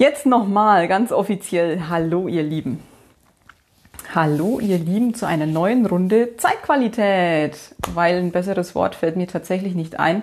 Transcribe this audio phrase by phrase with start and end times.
[0.00, 2.80] Jetzt nochmal ganz offiziell Hallo ihr Lieben.
[4.14, 9.74] Hallo ihr Lieben zu einer neuen Runde Zeitqualität, weil ein besseres Wort fällt mir tatsächlich
[9.74, 10.22] nicht ein,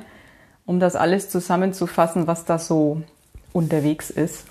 [0.65, 3.01] um das alles zusammenzufassen, was da so
[3.51, 4.45] unterwegs ist.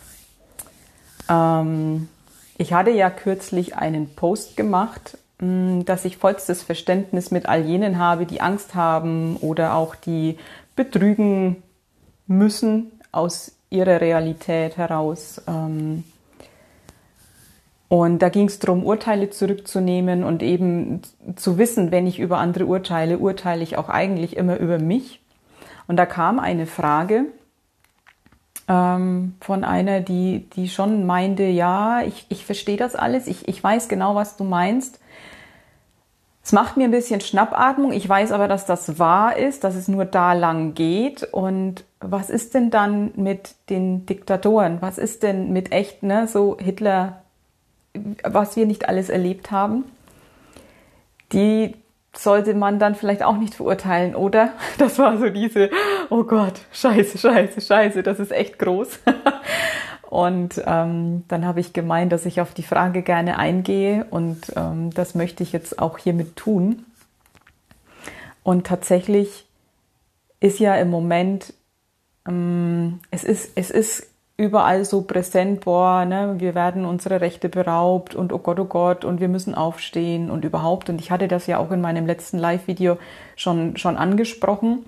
[1.31, 2.11] Ähm,
[2.59, 7.99] ich hatte ja kürzlich einen Post gemacht, mh, dass ich vollstes Verständnis mit all jenen
[7.99, 10.37] habe, die Angst haben oder auch die
[10.77, 11.63] betrügen
[12.27, 15.43] müssen aus ihre Realität heraus.
[15.47, 16.05] Ähm,
[17.89, 21.03] und da ging es darum, Urteile zurückzunehmen und eben
[21.37, 25.21] zu wissen, wenn ich über andere urteile, urteile ich auch eigentlich immer über mich.
[25.87, 27.27] Und da kam eine Frage
[28.69, 33.63] ähm, von einer, die, die schon meinte, ja, ich, ich verstehe das alles, ich, ich
[33.63, 35.01] weiß genau, was du meinst.
[36.45, 37.93] Es macht mir ein bisschen Schnappatmung.
[37.93, 41.23] Ich weiß aber, dass das wahr ist, dass es nur da lang geht.
[41.33, 44.83] Und was ist denn dann mit den Diktatoren?
[44.83, 47.23] Was ist denn mit echt, ne, so Hitler,
[48.23, 49.85] was wir nicht alles erlebt haben?
[51.33, 51.75] Die
[52.15, 54.51] sollte man dann vielleicht auch nicht verurteilen, oder?
[54.79, 55.71] Das war so diese,
[56.11, 58.99] oh Gott, scheiße, scheiße, scheiße, das ist echt groß.
[60.15, 64.91] Und ähm, dann habe ich gemeint, dass ich auf die Frage gerne eingehe und ähm,
[64.95, 66.85] das möchte ich jetzt auch hiermit tun.
[68.45, 69.45] Und tatsächlich
[70.39, 71.53] ist ja im Moment,
[72.29, 74.07] ähm, es, ist, es ist
[74.37, 79.05] überall so präsent, boah, ne, wir werden unsere Rechte beraubt und oh Gott, oh Gott,
[79.05, 80.89] und wir müssen aufstehen und überhaupt.
[80.91, 82.99] Und ich hatte das ja auch in meinem letzten Live-Video
[83.35, 84.85] schon, schon angesprochen,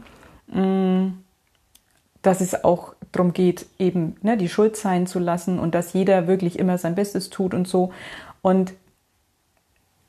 [0.46, 1.08] mm,
[2.22, 6.26] dass es auch darum geht, eben ne, die Schuld sein zu lassen und dass jeder
[6.26, 7.92] wirklich immer sein Bestes tut und so.
[8.42, 8.74] Und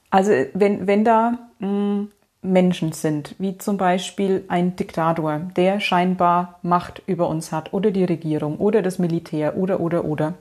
[0.10, 6.60] also wenn, wenn da mh, hm, Menschen sind, wie zum Beispiel ein Diktator, der scheinbar
[6.62, 10.36] Macht über uns hat, oder die Regierung, oder das Militär, oder, oder, oder,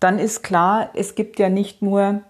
[0.00, 2.20] dann ist klar, es gibt ja nicht nur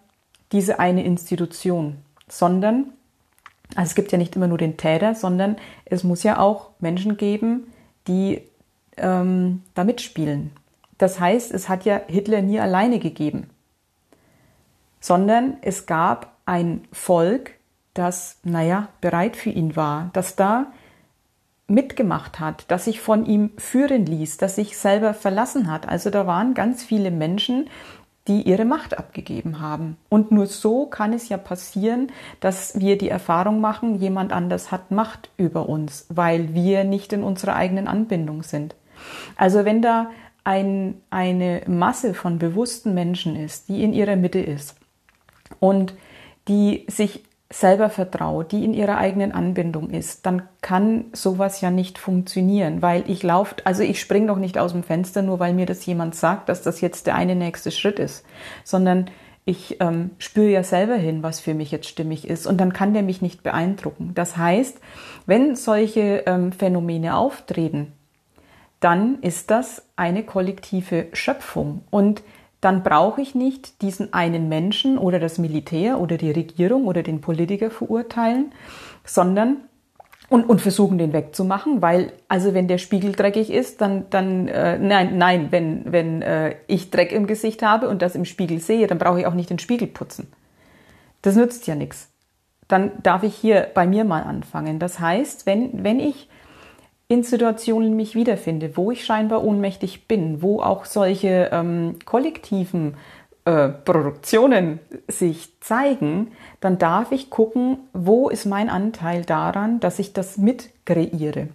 [0.53, 2.93] diese eine Institution, sondern,
[3.75, 7.17] also es gibt ja nicht immer nur den Täter, sondern es muss ja auch Menschen
[7.17, 7.73] geben,
[8.09, 8.43] die
[8.97, 10.53] ähm, da mitspielen.
[10.99, 13.51] Das heißt, es hat ja Hitler nie alleine gegeben,
[15.01, 17.53] sondern es gab ein Volk,
[17.95, 20.67] das, naja, bereit für ihn war, das da
[21.69, 25.89] mitgemacht hat, das sich von ihm führen ließ, das sich selber verlassen hat.
[25.89, 27.69] Also da waren ganz viele Menschen,
[28.29, 29.97] die ihre Macht abgegeben haben.
[30.09, 32.09] Und nur so kann es ja passieren,
[32.41, 37.23] dass wir die Erfahrung machen, jemand anders hat Macht über uns, weil wir nicht in
[37.23, 38.75] unserer eigenen Anbindung sind.
[39.37, 40.11] Also wenn da
[40.45, 44.77] ein, eine Masse von bewussten Menschen ist, die in ihrer Mitte ist
[45.59, 45.95] und
[46.49, 51.99] die sich selber vertraut, die in ihrer eigenen Anbindung ist, dann kann sowas ja nicht
[51.99, 55.67] funktionieren, weil ich laufe, also ich springe doch nicht aus dem Fenster, nur weil mir
[55.67, 58.25] das jemand sagt, dass das jetzt der eine nächste Schritt ist,
[58.65, 59.11] sondern
[59.45, 62.95] ich ähm, spüre ja selber hin, was für mich jetzt stimmig ist und dann kann
[62.95, 64.11] der mich nicht beeindrucken.
[64.15, 64.81] Das heißt,
[65.27, 67.93] wenn solche ähm, Phänomene auftreten,
[68.81, 71.83] dann ist das eine kollektive Schöpfung.
[71.91, 72.23] Und
[72.61, 77.21] dann brauche ich nicht diesen einen Menschen oder das Militär oder die Regierung oder den
[77.21, 78.53] Politiker verurteilen,
[79.05, 79.59] sondern
[80.29, 84.79] und, und versuchen, den wegzumachen, weil, also wenn der Spiegel dreckig ist, dann, dann äh,
[84.79, 88.89] nein, nein, wenn, wenn äh, ich Dreck im Gesicht habe und das im Spiegel sehe,
[88.89, 90.33] dann brauche ich auch nicht den Spiegel putzen.
[91.23, 92.11] Das nützt ja nichts.
[92.67, 94.81] Dann darf ich hier bei mir mal anfangen.
[94.81, 96.29] Das heißt, wenn, wenn ich
[97.09, 102.97] in Situationen mich wiederfinde, wo ich scheinbar ohnmächtig bin, wo auch solche ähm, kollektiven
[103.45, 110.13] äh, Produktionen sich zeigen, dann darf ich gucken, wo ist mein Anteil daran, dass ich
[110.13, 111.49] das mit kreiere.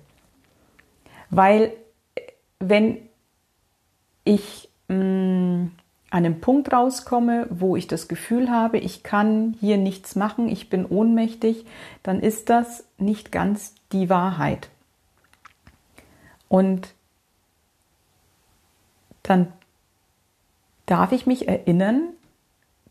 [1.29, 1.73] Weil
[2.59, 2.97] wenn
[4.23, 5.72] ich mh, mm,
[6.12, 10.69] an einem Punkt rauskomme, wo ich das Gefühl habe, ich kann hier nichts machen, ich
[10.69, 11.66] bin ohnmächtig,
[12.03, 14.69] dann ist das nicht ganz die Wahrheit.
[16.51, 16.94] Und
[19.23, 19.53] dann
[20.86, 22.09] darf ich mich erinnern,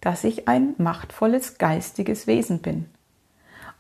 [0.01, 2.87] dass ich ein machtvolles geistiges Wesen bin.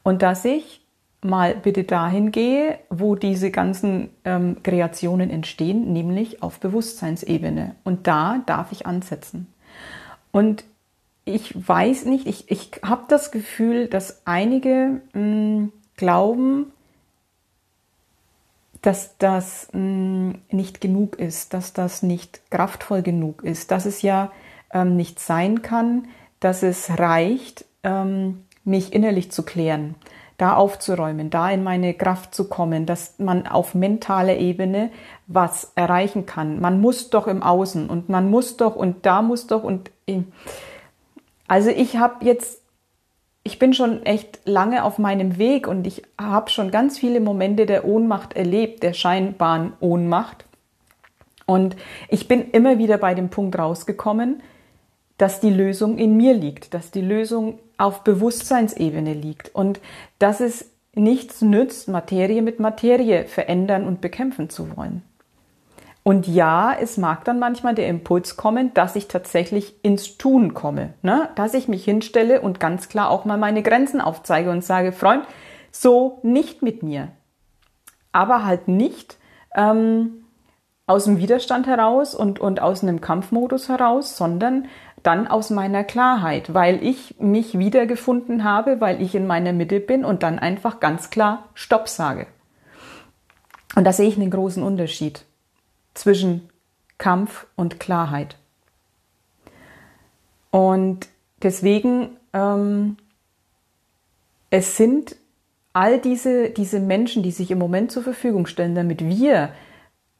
[0.03, 0.85] Und dass ich
[1.23, 7.75] mal bitte dahin gehe, wo diese ganzen ähm, Kreationen entstehen, nämlich auf Bewusstseinsebene.
[7.83, 9.47] Und da darf ich ansetzen.
[10.31, 10.65] Und
[11.25, 16.71] ich weiß nicht, ich, ich habe das Gefühl, dass einige mh, hm, glauben,
[18.83, 24.03] dass das mh, mm, nicht genug ist, dass das nicht kraftvoll genug ist, dass es
[24.03, 24.31] ja
[24.73, 26.09] ähm, nicht sein kann,
[26.41, 29.95] dass es reicht, ähm, mich innerlich zu klären,
[30.39, 34.91] da aufzuräumen, da in meine Kraft zu kommen, dass man auf mentaler Ebene
[35.27, 36.61] was erreichen kann.
[36.61, 39.91] Man muss doch im Außen und man muss doch und da muss doch und
[41.47, 42.60] also ich habe jetzt
[43.43, 47.67] ich bin schon echt lange auf meinem Weg und ich habe schon ganz viele Momente
[47.67, 50.45] der Ohnmacht erlebt, der scheinbaren Ohnmacht.
[51.47, 51.77] Und
[52.09, 54.43] ich bin immer wieder bei dem Punkt rausgekommen,
[55.17, 59.81] dass die Lösung in mir liegt, dass die Lösung auf Bewusstseinsebene liegt und
[60.19, 65.03] dass es nichts nützt, Materie mit Materie verändern und bekämpfen zu wollen.
[66.03, 70.95] Und ja, es mag dann manchmal der Impuls kommen, dass ich tatsächlich ins Tun komme,
[71.03, 71.29] ne?
[71.35, 75.25] dass ich mich hinstelle und ganz klar auch mal meine Grenzen aufzeige und sage, Freund,
[75.71, 77.09] so nicht mit mir.
[78.13, 79.19] Aber halt nicht
[79.55, 80.25] ähm,
[80.87, 84.69] aus dem Widerstand heraus und, und aus einem Kampfmodus heraus, sondern
[85.03, 90.05] dann aus meiner Klarheit, weil ich mich wiedergefunden habe, weil ich in meiner Mitte bin
[90.05, 92.27] und dann einfach ganz klar Stopp sage.
[93.77, 95.25] Und da sehe ich einen großen Unterschied
[95.95, 96.49] zwischen
[96.99, 98.37] Kampf und Klarheit.
[100.51, 101.09] Und
[101.43, 102.97] deswegen, ähm,
[104.51, 105.17] es sind
[105.73, 109.51] all diese, diese Menschen, die sich im Moment zur Verfügung stellen, damit wir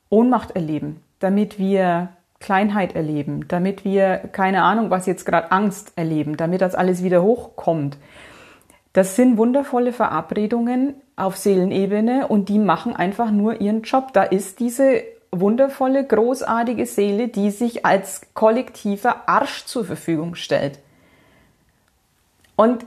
[0.09, 6.37] Ohnmacht erleben, damit wir Kleinheit erleben, damit wir keine Ahnung, was jetzt gerade Angst erleben,
[6.37, 7.99] damit das alles wieder hochkommt.
[8.93, 14.13] Das sind wundervolle Verabredungen auf Seelenebene und die machen einfach nur ihren Job.
[14.13, 20.79] Da ist diese wundervolle, großartige Seele, die sich als kollektiver Arsch zur Verfügung stellt.
[22.57, 22.85] Und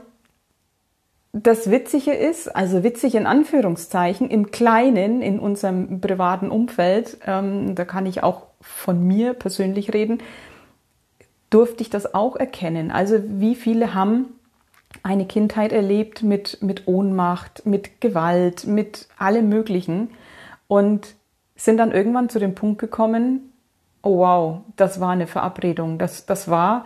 [1.32, 7.84] das Witzige ist, also witzig in Anführungszeichen, im Kleinen, in unserem privaten Umfeld, ähm, da
[7.84, 10.18] kann ich auch von mir persönlich reden,
[11.50, 12.92] durfte ich das auch erkennen.
[12.92, 14.26] Also wie viele haben
[15.02, 20.10] eine Kindheit erlebt mit, mit Ohnmacht, mit Gewalt, mit allem Möglichen
[20.68, 21.16] und
[21.56, 23.52] sind dann irgendwann zu dem Punkt gekommen,
[24.02, 26.84] oh wow, das war eine Verabredung, das, das war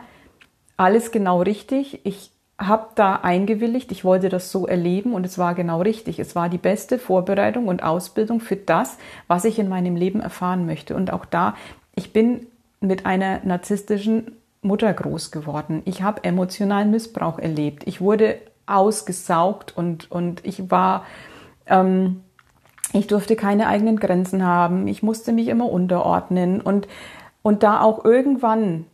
[0.76, 2.04] alles genau richtig.
[2.04, 6.18] Ich habe da eingewilligt, ich wollte das so erleben und es war genau richtig.
[6.18, 8.98] Es war die beste Vorbereitung und Ausbildung für das,
[9.28, 10.96] was ich in meinem Leben erfahren möchte.
[10.96, 11.54] Und auch da,
[11.94, 12.46] ich bin
[12.80, 15.82] mit einer narzisstischen Mutter groß geworden.
[15.84, 17.84] Ich habe emotionalen Missbrauch erlebt.
[17.86, 21.06] Ich wurde ausgesaugt und, und ich war
[21.66, 22.22] ähm,
[22.92, 24.88] ich durfte keine eigenen Grenzen haben.
[24.88, 26.88] Ich musste mich immer unterordnen und,
[27.42, 28.86] und da auch irgendwann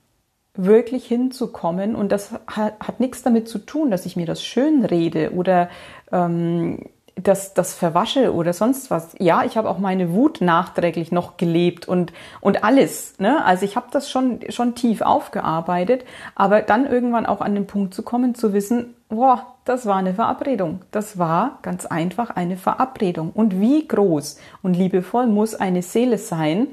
[0.56, 1.94] wirklich hinzukommen.
[1.94, 5.69] Und das hat, hat nichts damit zu tun, dass ich mir das schön rede oder
[6.12, 9.14] ähm, das, das verwasche oder sonst was.
[9.19, 13.19] Ja, ich habe auch meine Wut nachträglich noch gelebt und, und alles.
[13.19, 13.44] Ne?
[13.44, 17.94] Also ich habe das schon, schon tief aufgearbeitet, aber dann irgendwann auch an den Punkt
[17.94, 20.81] zu kommen, zu wissen, boah, das war eine Verabredung.
[20.90, 23.31] Das war ganz einfach eine Verabredung.
[23.31, 26.69] Und wie groß und liebevoll muss eine Seele sein,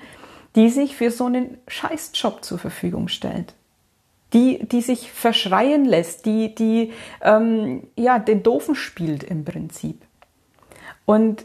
[0.55, 3.53] die sich für so einen Scheißjob zur Verfügung stellt?
[4.33, 10.01] Die, die sich verschreien lässt, die, die ähm, ja, den Doofen spielt im Prinzip.
[11.11, 11.43] Und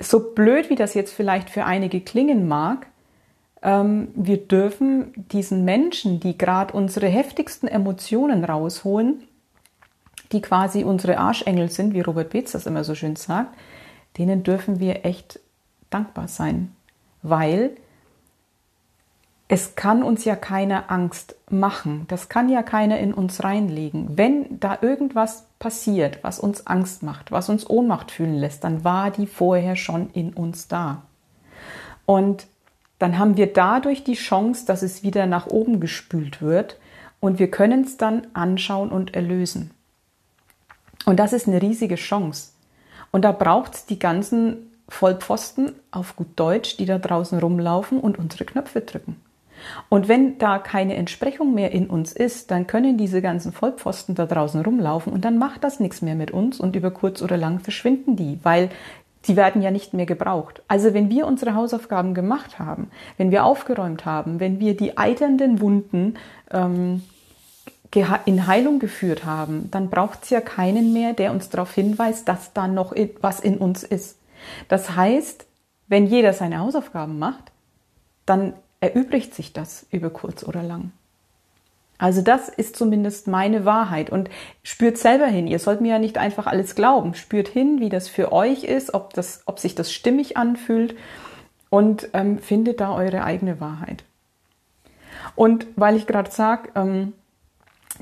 [0.00, 2.88] so blöd wie das jetzt vielleicht für einige klingen mag,
[3.62, 9.22] ähm, wir dürfen diesen Menschen, die gerade unsere heftigsten Emotionen rausholen,
[10.32, 13.56] die quasi unsere Arschengel sind, wie Robert Beetz das immer so schön sagt,
[14.18, 15.38] denen dürfen wir echt
[15.90, 16.74] dankbar sein,
[17.22, 17.76] weil
[19.46, 22.06] es kann uns ja keine Angst machen.
[22.08, 24.16] Das kann ja keiner in uns reinlegen.
[24.16, 29.10] Wenn da irgendwas passiert, was uns Angst macht, was uns Ohnmacht fühlen lässt, dann war
[29.10, 31.02] die vorher schon in uns da.
[32.06, 32.46] Und
[32.98, 36.78] dann haben wir dadurch die Chance, dass es wieder nach oben gespült wird
[37.20, 39.72] und wir können es dann anschauen und erlösen.
[41.04, 42.52] Und das ist eine riesige Chance.
[43.10, 48.18] Und da braucht es die ganzen Vollpfosten auf gut Deutsch, die da draußen rumlaufen und
[48.18, 49.23] unsere Knöpfe drücken.
[49.88, 54.26] Und wenn da keine Entsprechung mehr in uns ist, dann können diese ganzen Vollpfosten da
[54.26, 57.60] draußen rumlaufen und dann macht das nichts mehr mit uns und über kurz oder lang
[57.60, 58.70] verschwinden die, weil
[59.26, 60.62] die werden ja nicht mehr gebraucht.
[60.68, 65.60] Also wenn wir unsere Hausaufgaben gemacht haben, wenn wir aufgeräumt haben, wenn wir die eiternden
[65.60, 66.14] Wunden
[66.50, 67.02] ähm,
[68.24, 72.52] in Heilung geführt haben, dann braucht es ja keinen mehr, der uns darauf hinweist, dass
[72.52, 74.18] da noch was in uns ist.
[74.68, 75.46] Das heißt,
[75.86, 77.52] wenn jeder seine Hausaufgaben macht,
[78.26, 78.54] dann
[78.84, 80.92] erübrigt sich das über kurz oder lang.
[81.96, 84.28] Also das ist zumindest meine Wahrheit und
[84.62, 85.46] spürt selber hin.
[85.46, 87.14] Ihr sollt mir ja nicht einfach alles glauben.
[87.14, 90.96] Spürt hin, wie das für euch ist, ob, das, ob sich das stimmig anfühlt
[91.70, 94.04] und ähm, findet da eure eigene Wahrheit.
[95.34, 97.14] Und weil ich gerade sage, ähm,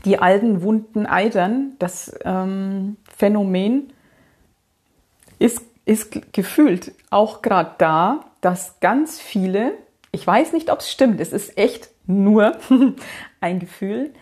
[0.05, 3.93] die alten wunden Eidern, das ähm, Phänomen
[5.39, 9.75] ist, ist gefühlt auch gerade da, dass ganz viele,
[10.12, 12.52] ich weiß nicht, ob es stimmt, es ist echt nur
[13.40, 14.12] ein Gefühl,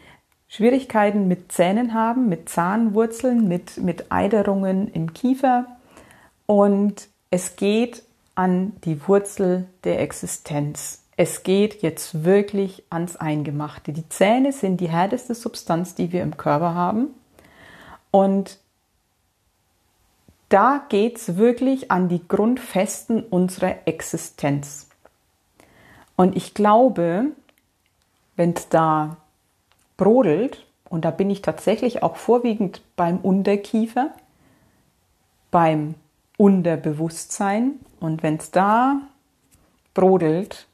[0.48, 5.66] Schwierigkeiten mit Zähnen haben, mit Zahnwurzeln, mit, mit Eiderungen im Kiefer.
[6.46, 8.02] Und es geht
[8.34, 11.02] an die Wurzel der Existenz.
[11.16, 13.92] Es geht jetzt wirklich ans Eingemachte.
[13.92, 17.08] Die Zähne sind die härteste Substanz, die wir im Körper haben.
[18.10, 18.58] Und
[20.48, 24.89] da geht es wirklich an die Grundfesten unserer Existenz.
[26.20, 27.28] Und ich glaube,
[28.36, 29.16] wenn es da
[29.96, 34.10] brodelt, und da bin ich tatsächlich auch vorwiegend beim Unterkiefer,
[35.50, 35.94] beim
[36.36, 39.00] Unterbewusstsein, und wenn es da
[39.94, 40.66] brodelt,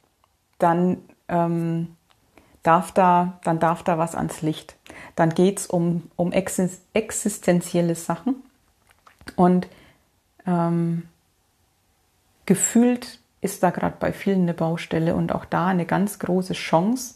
[0.59, 0.97] dann,
[1.29, 1.95] ähm,
[2.61, 4.75] darf da, dann darf da was ans Licht.
[5.15, 8.43] Dann geht es um, um existenzielle Sachen.
[9.37, 9.69] Und
[10.45, 11.07] ähm,
[12.45, 17.15] gefühlt ist da gerade bei vielen eine Baustelle und auch da eine ganz große Chance,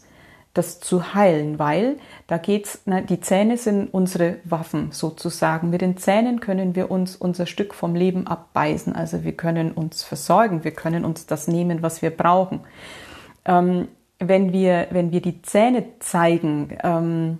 [0.54, 1.96] das zu heilen, weil
[2.26, 5.70] da geht's, na, die Zähne sind unsere Waffen sozusagen.
[5.70, 8.94] Mit den Zähnen können wir uns unser Stück vom Leben abbeißen.
[8.94, 12.60] Also wir können uns versorgen, wir können uns das nehmen, was wir brauchen
[13.44, 17.38] ähm, wenn, wir, wenn wir die Zähne zeigen, ähm,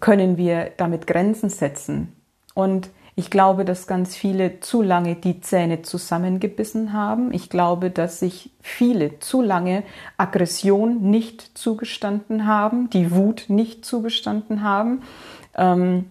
[0.00, 2.12] können wir damit Grenzen setzen.
[2.54, 7.32] Und ich glaube, dass ganz viele zu lange die Zähne zusammengebissen haben.
[7.32, 9.84] Ich glaube, dass sich viele zu lange
[10.18, 15.02] Aggression nicht zugestanden haben, die Wut nicht zugestanden haben,
[15.54, 16.10] ähm,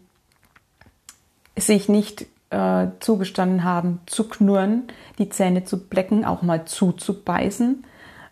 [1.55, 4.85] sich nicht äh, zugestanden haben, zu knurren,
[5.19, 7.85] die Zähne zu blecken, auch mal zuzubeißen.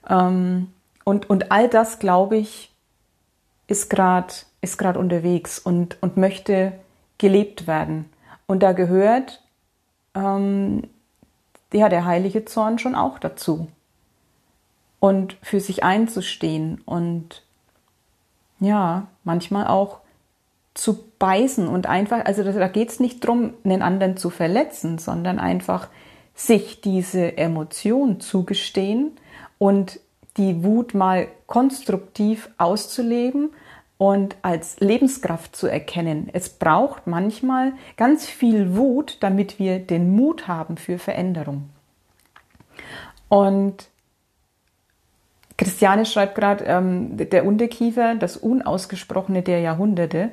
[0.09, 0.67] Ähm,
[1.03, 2.71] und, und all das, glaube ich,
[3.67, 6.73] ist gerade ist grad unterwegs und, und möchte
[7.19, 8.05] gelebt werden.
[8.53, 9.41] Und da gehört
[10.13, 10.83] ähm,
[11.73, 13.67] ja, der heilige Zorn schon auch dazu.
[14.99, 17.41] Und für sich einzustehen und
[18.59, 20.01] ja, manchmal auch
[20.75, 25.39] zu beißen und einfach, also da geht es nicht darum, einen anderen zu verletzen, sondern
[25.39, 25.87] einfach
[26.35, 29.13] sich diese Emotion zugestehen
[29.57, 29.99] und
[30.37, 33.49] die Wut mal konstruktiv auszuleben
[34.03, 36.29] und als Lebenskraft zu erkennen.
[36.33, 41.69] Es braucht manchmal ganz viel Wut, damit wir den Mut haben für Veränderung.
[43.29, 43.87] Und
[45.55, 50.31] Christiane schreibt gerade, ähm, der Unterkiefer, das Unausgesprochene der Jahrhunderte,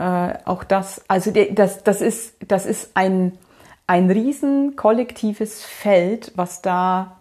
[0.00, 3.38] äh, auch das, also das, das ist, das ist ein,
[3.86, 7.20] ein riesen kollektives Feld, was da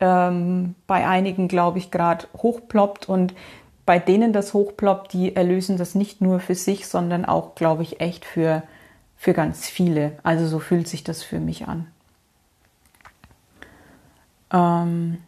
[0.00, 3.34] ähm, bei einigen, glaube ich, gerade hochploppt und
[3.86, 8.00] bei denen das hochploppt, die erlösen das nicht nur für sich, sondern auch, glaube ich,
[8.00, 8.64] echt für,
[9.16, 10.18] für ganz viele.
[10.24, 11.86] Also so fühlt sich das für mich an.
[14.52, 15.18] Ähm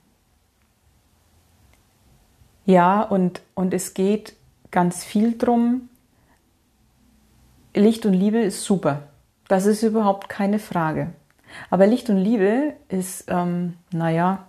[2.67, 4.35] ja, und, und es geht
[4.73, 5.89] ganz viel drum,
[7.75, 9.05] Licht und Liebe ist super.
[9.47, 11.13] Das ist überhaupt keine Frage.
[11.71, 14.49] Aber Licht und Liebe ist, ähm, naja,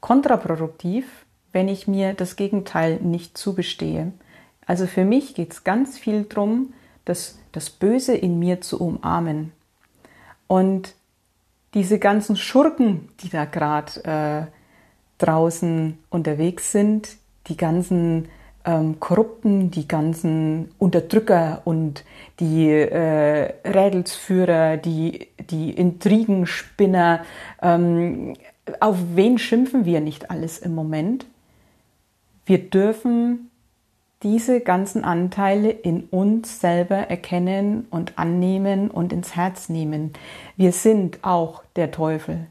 [0.00, 1.25] kontraproduktiv,
[1.56, 4.12] wenn ich mir das Gegenteil nicht zugestehe.
[4.66, 6.74] Also für mich geht es ganz viel darum,
[7.06, 9.52] das, das Böse in mir zu umarmen.
[10.48, 10.92] Und
[11.72, 14.52] diese ganzen Schurken, die da gerade äh,
[15.16, 18.28] draußen unterwegs sind, die ganzen
[18.66, 22.04] ähm, Korrupten, die ganzen Unterdrücker und
[22.38, 27.24] die äh, Rädelsführer, die, die Intrigenspinner.
[27.62, 28.34] Ähm,
[28.78, 31.24] auf wen schimpfen wir nicht alles im Moment?
[32.46, 33.50] Wir dürfen
[34.22, 40.12] diese ganzen Anteile in uns selber erkennen und annehmen und ins Herz nehmen.
[40.56, 42.46] Wir sind auch der Teufel.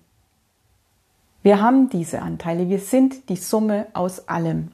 [1.41, 4.71] Wir haben diese Anteile, wir sind die Summe aus allem.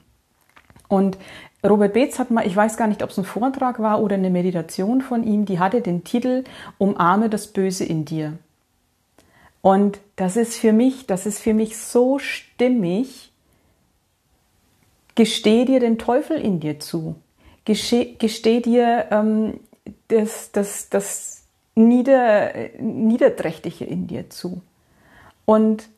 [0.88, 1.18] Und
[1.64, 4.30] Robert Beetz hat mal, ich weiß gar nicht, ob es ein Vortrag war oder eine
[4.30, 6.44] Meditation von ihm, die hatte den Titel
[6.78, 8.38] Umarme das Böse in dir.
[9.60, 13.31] Und das ist für mich, das ist für mich so stimmig.
[15.14, 17.16] Gesteh dir den Teufel in dir zu.
[17.64, 19.60] Gesteh, gesteh dir ähm,
[20.08, 24.62] das, das, das Nieder, Niederträchtige in dir zu.
[25.44, 25.88] Und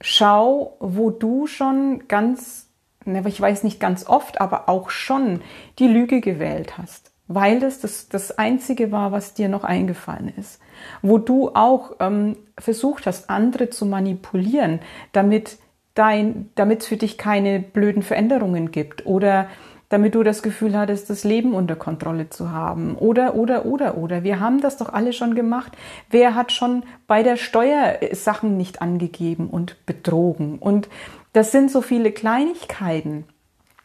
[0.00, 2.64] schau, wo du schon ganz
[3.06, 5.42] ich weiß nicht ganz oft, aber auch schon
[5.78, 10.60] die Lüge gewählt hast, weil das das, das Einzige war, was dir noch eingefallen ist.
[11.02, 14.80] Wo du auch ähm, versucht hast, andere zu manipulieren,
[15.12, 15.58] damit
[15.94, 19.48] dein, damit es für dich keine blöden Veränderungen gibt oder
[19.88, 22.96] damit du das Gefühl hattest, das Leben unter Kontrolle zu haben.
[22.96, 24.24] Oder, oder, oder, oder.
[24.24, 25.72] Wir haben das doch alle schon gemacht.
[26.10, 30.58] Wer hat schon bei der Steuer Sachen nicht angegeben und betrogen?
[30.58, 30.88] Und
[31.32, 33.24] das sind so viele Kleinigkeiten.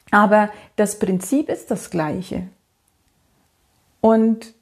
[0.10, 2.48] Aber das Prinzip ist das gleiche.
[4.02, 4.56] Und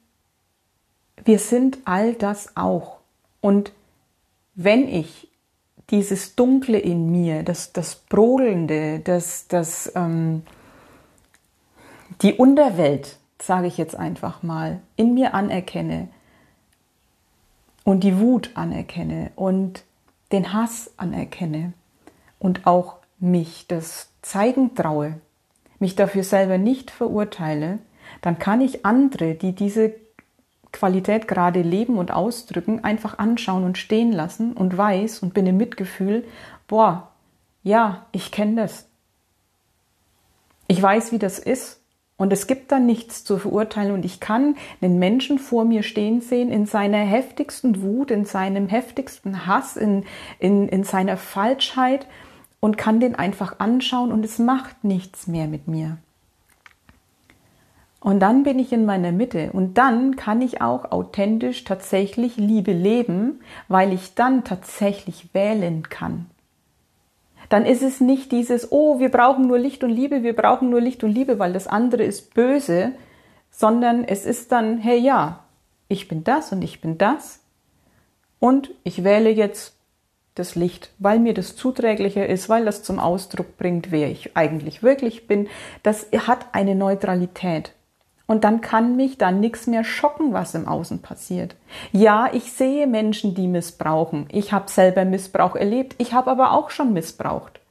[1.23, 2.97] wir sind all das auch.
[3.39, 3.71] Und
[4.55, 5.26] wenn ich
[5.89, 10.43] dieses Dunkle in mir, das, das Brodelnde, das, das, ähm,
[12.21, 16.09] die Unterwelt, sage ich jetzt einfach mal, in mir anerkenne
[17.83, 19.83] und die Wut anerkenne und
[20.31, 21.73] den Hass anerkenne
[22.39, 25.19] und auch mich das zeigen traue,
[25.79, 27.79] mich dafür selber nicht verurteile,
[28.21, 29.93] dann kann ich andere, die diese
[30.77, 35.57] Qualität gerade leben und ausdrücken, einfach anschauen und stehen lassen und weiß und bin im
[35.57, 36.23] Mitgefühl,
[36.67, 37.09] boah,
[37.63, 38.87] ja, ich kenne das.
[40.67, 41.81] Ich weiß, wie das ist.
[42.19, 46.21] Und es gibt dann nichts zu verurteilen und ich kann den Menschen vor mir stehen
[46.21, 50.03] sehen in seiner heftigsten Wut, in seinem heftigsten Hass, in,
[50.39, 52.07] in, in seiner Falschheit
[52.59, 55.99] und kann den einfach anschauen und es macht nichts mehr mit mir.
[58.07, 62.71] Und dann bin ich in meiner Mitte und dann kann ich auch authentisch tatsächlich Liebe
[62.71, 66.27] leben, weil ich dann tatsächlich wählen kann.
[67.49, 70.79] Dann ist es nicht dieses, oh, wir brauchen nur Licht und Liebe, wir brauchen nur
[70.79, 72.93] Licht und Liebe, weil das andere ist böse,
[73.51, 75.43] sondern es ist dann, hey ja,
[75.89, 77.41] ich bin das und ich bin das
[78.39, 79.75] und ich wähle jetzt
[80.35, 84.81] das Licht, weil mir das zuträglicher ist, weil das zum Ausdruck bringt, wer ich eigentlich
[84.81, 85.49] wirklich bin.
[85.83, 87.73] Das hat eine Neutralität.
[88.27, 91.55] Und dann kann mich dann nichts mehr schocken, was im Außen passiert.
[91.93, 94.27] Ja, ich sehe Menschen, die missbrauchen.
[94.29, 95.95] Ich habe selber Missbrauch erlebt.
[95.97, 97.61] Ich habe aber auch schon missbraucht.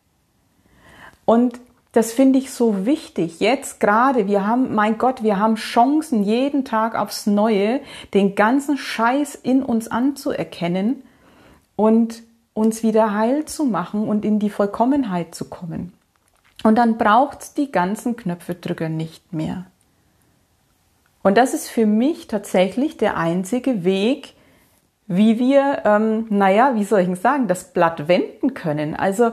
[1.26, 1.60] Und
[1.92, 3.40] das finde ich so wichtig.
[3.40, 7.80] Jetzt gerade, wir haben, mein Gott, wir haben Chancen, jeden Tag aufs Neue
[8.14, 11.02] den ganzen Scheiß in uns anzuerkennen
[11.74, 12.22] und
[12.54, 15.92] uns wieder heil zu machen und in die Vollkommenheit zu kommen.
[16.64, 19.66] Und dann braucht es die ganzen Knöpfedrücker nicht mehr.
[21.26, 24.34] Und das ist für mich tatsächlich der einzige Weg,
[25.08, 28.94] wie wir, ähm, naja, wie soll ich sagen, das Blatt wenden können.
[28.94, 29.32] Also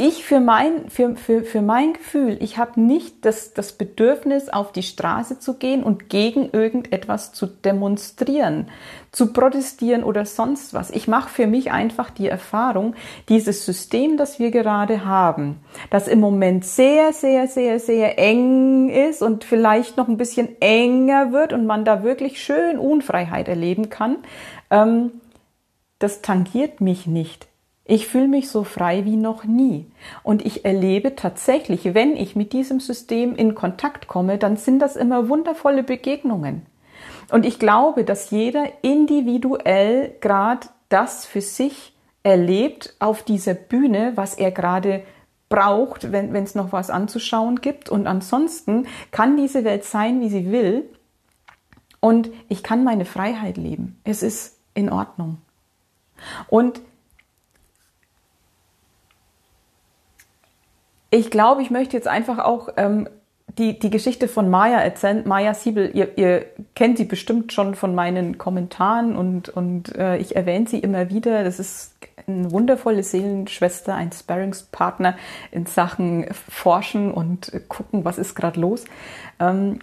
[0.00, 4.72] ich für mein, für, für, für mein Gefühl, ich habe nicht das, das Bedürfnis, auf
[4.72, 8.68] die Straße zu gehen und gegen irgendetwas zu demonstrieren,
[9.12, 10.90] zu protestieren oder sonst was.
[10.90, 12.94] Ich mache für mich einfach die Erfahrung,
[13.28, 15.60] dieses System, das wir gerade haben,
[15.90, 21.32] das im Moment sehr, sehr, sehr, sehr eng ist und vielleicht noch ein bisschen enger
[21.32, 24.16] wird und man da wirklich schön Unfreiheit erleben kann,
[24.70, 25.12] ähm,
[25.98, 27.49] das tangiert mich nicht.
[27.84, 29.86] Ich fühle mich so frei wie noch nie.
[30.22, 34.96] Und ich erlebe tatsächlich, wenn ich mit diesem System in Kontakt komme, dann sind das
[34.96, 36.66] immer wundervolle Begegnungen.
[37.30, 44.34] Und ich glaube, dass jeder individuell gerade das für sich erlebt auf dieser Bühne, was
[44.34, 45.02] er gerade
[45.48, 47.88] braucht, wenn es noch was anzuschauen gibt.
[47.88, 50.88] Und ansonsten kann diese Welt sein, wie sie will.
[51.98, 54.00] Und ich kann meine Freiheit leben.
[54.04, 55.38] Es ist in Ordnung.
[56.48, 56.80] Und
[61.10, 63.08] ich glaube, ich möchte jetzt einfach auch ähm,
[63.58, 65.22] die, die Geschichte von Maya erzählen.
[65.26, 70.36] Maya Siebel, ihr, ihr kennt sie bestimmt schon von meinen Kommentaren und, und äh, ich
[70.36, 71.42] erwähne sie immer wieder.
[71.44, 71.94] Das ist
[72.26, 75.16] eine wundervolle Seelenschwester, ein Sparringspartner
[75.50, 78.84] in Sachen Forschen und gucken, was ist gerade los.
[79.38, 79.80] Ähm,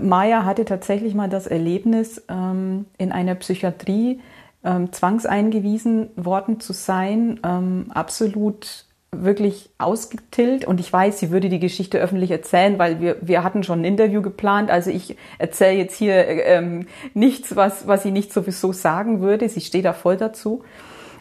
[0.00, 4.20] Maya hatte tatsächlich mal das Erlebnis, ähm, in einer Psychiatrie
[4.64, 8.83] ähm, zwangseingewiesen worden zu sein, ähm, absolut
[9.22, 13.62] wirklich ausgetillt und ich weiß, sie würde die Geschichte öffentlich erzählen, weil wir, wir hatten
[13.62, 14.70] schon ein Interview geplant.
[14.70, 19.48] Also ich erzähle jetzt hier ähm, nichts, was, was sie nicht sowieso sagen würde.
[19.48, 20.64] Sie steht da voll dazu.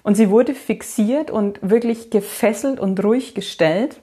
[0.03, 4.01] Und sie wurde fixiert und wirklich gefesselt und ruhig gestellt.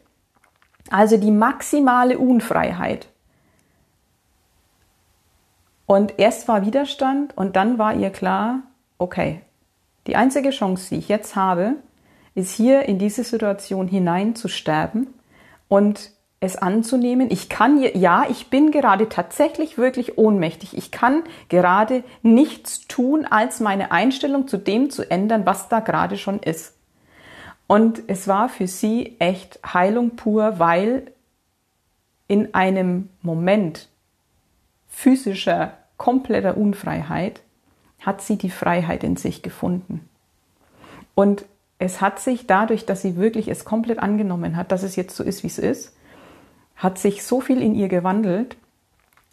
[0.90, 3.08] Also die maximale Unfreiheit.
[5.86, 8.60] Und erst war Widerstand und dann war ihr klar,
[8.98, 9.40] okay,
[10.06, 11.74] die einzige Chance, die ich jetzt habe,
[12.40, 15.08] ist hier in diese Situation hinein zu sterben
[15.68, 17.30] und es anzunehmen.
[17.30, 20.76] Ich kann, ja, ich bin gerade tatsächlich wirklich ohnmächtig.
[20.76, 26.16] Ich kann gerade nichts tun, als meine Einstellung zu dem zu ändern, was da gerade
[26.16, 26.74] schon ist.
[27.66, 31.12] Und es war für sie echt Heilung pur, weil
[32.26, 33.88] in einem Moment
[34.88, 37.42] physischer, kompletter Unfreiheit
[38.00, 40.08] hat sie die Freiheit in sich gefunden.
[41.14, 41.44] Und
[41.80, 45.24] es hat sich dadurch, dass sie wirklich es komplett angenommen hat, dass es jetzt so
[45.24, 45.96] ist, wie es ist,
[46.76, 48.56] hat sich so viel in ihr gewandelt,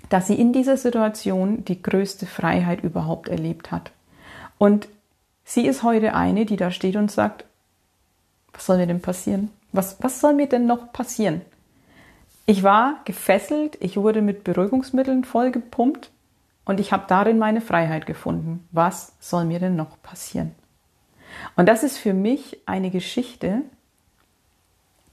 [0.10, 3.92] dass sie in dieser Situation die größte Freiheit überhaupt erlebt hat.
[4.58, 4.88] Und
[5.44, 7.44] sie ist heute eine, die da steht und sagt,
[8.54, 9.52] was soll mir denn passieren?
[9.74, 11.42] Was, was soll mir denn noch passieren?
[12.46, 16.12] Ich war gefesselt, ich wurde mit Beruhigungsmitteln vollgepumpt
[16.64, 18.66] und ich habe darin meine Freiheit gefunden.
[18.72, 20.56] Was soll mir denn noch passieren?
[21.56, 23.62] Und das ist für mich eine Geschichte,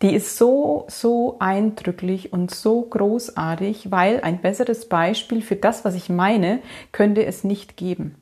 [0.02, 5.94] die ist so, so eindrücklich und so großartig, weil ein besseres Beispiel für das, was
[5.94, 6.60] ich meine,
[6.92, 8.16] könnte es nicht geben.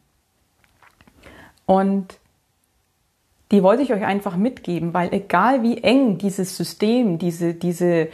[1.66, 2.18] Und
[3.50, 8.09] die wollte ich euch einfach mitgeben, weil egal wie eng dieses System, diese, diese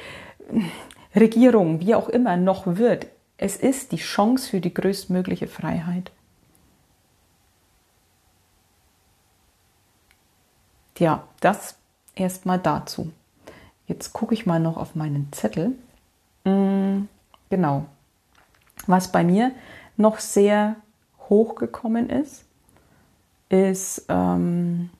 [1.15, 6.11] Regierung, wie auch immer noch wird, es ist die Chance für die größtmögliche Freiheit.
[10.99, 11.77] Ja, das
[12.15, 13.13] erstmal dazu.
[13.87, 15.73] Jetzt gucke ich mal noch auf meinen Zettel.
[16.45, 17.09] Mm,
[17.51, 17.87] genau.
[18.87, 19.53] Was bei mir
[19.97, 20.77] noch sehr
[21.29, 22.45] hochgekommen ist,
[23.49, 24.91] ist, ähm,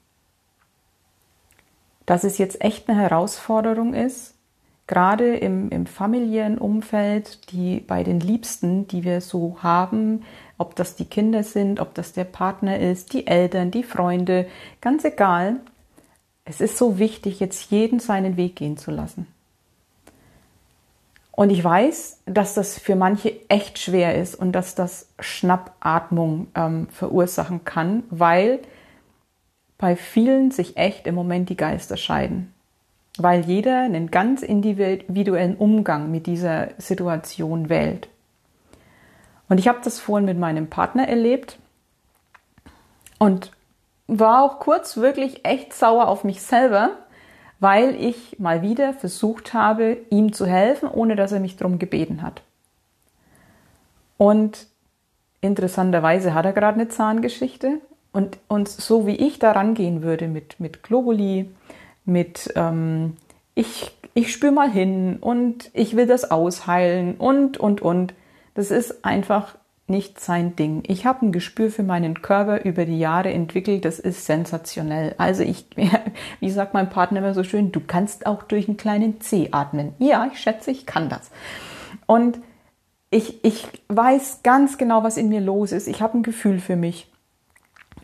[2.07, 4.35] dass es jetzt echt eine Herausforderung ist,
[4.87, 10.25] gerade im, im familiären Umfeld, die bei den Liebsten, die wir so haben,
[10.57, 14.49] ob das die Kinder sind, ob das der Partner ist, die Eltern, die Freunde,
[14.81, 15.61] ganz egal,
[16.49, 19.27] es ist so wichtig, jetzt jeden seinen Weg gehen zu lassen.
[21.31, 26.89] Und ich weiß, dass das für manche echt schwer ist und dass das Schnappatmung ähm,
[26.89, 28.61] verursachen kann, weil
[29.77, 32.53] bei vielen sich echt im Moment die Geister scheiden.
[33.19, 38.09] Weil jeder einen ganz individuellen Umgang mit dieser Situation wählt.
[39.49, 41.59] Und ich habe das vorhin mit meinem Partner erlebt.
[43.19, 43.53] Und
[44.09, 46.91] war auch kurz wirklich echt sauer auf mich selber,
[47.61, 52.23] weil ich mal wieder versucht habe, ihm zu helfen, ohne dass er mich darum gebeten
[52.23, 52.43] hat.
[54.17, 54.67] Und
[55.41, 57.81] interessanterweise hat er gerade eine Zahngeschichte
[58.13, 61.51] und, und so wie ich da rangehen würde mit, mit Globuli,
[62.05, 63.17] mit ähm,
[63.55, 68.15] ich, ich spüre mal hin und ich will das ausheilen und, und, und,
[68.55, 69.55] das ist einfach
[69.89, 70.83] nicht sein Ding.
[70.87, 75.15] Ich habe ein Gespür für meinen Körper über die Jahre entwickelt, das ist sensationell.
[75.19, 75.67] Also ich,
[76.41, 79.95] wie sagt mein Partner immer so schön, du kannst auch durch einen kleinen C atmen.
[79.99, 81.31] Ja, ich schätze, ich kann das.
[82.07, 82.39] Und
[83.11, 85.89] ich, ich weiß ganz genau, was in mir los ist.
[85.89, 87.11] Ich habe ein Gefühl für mich.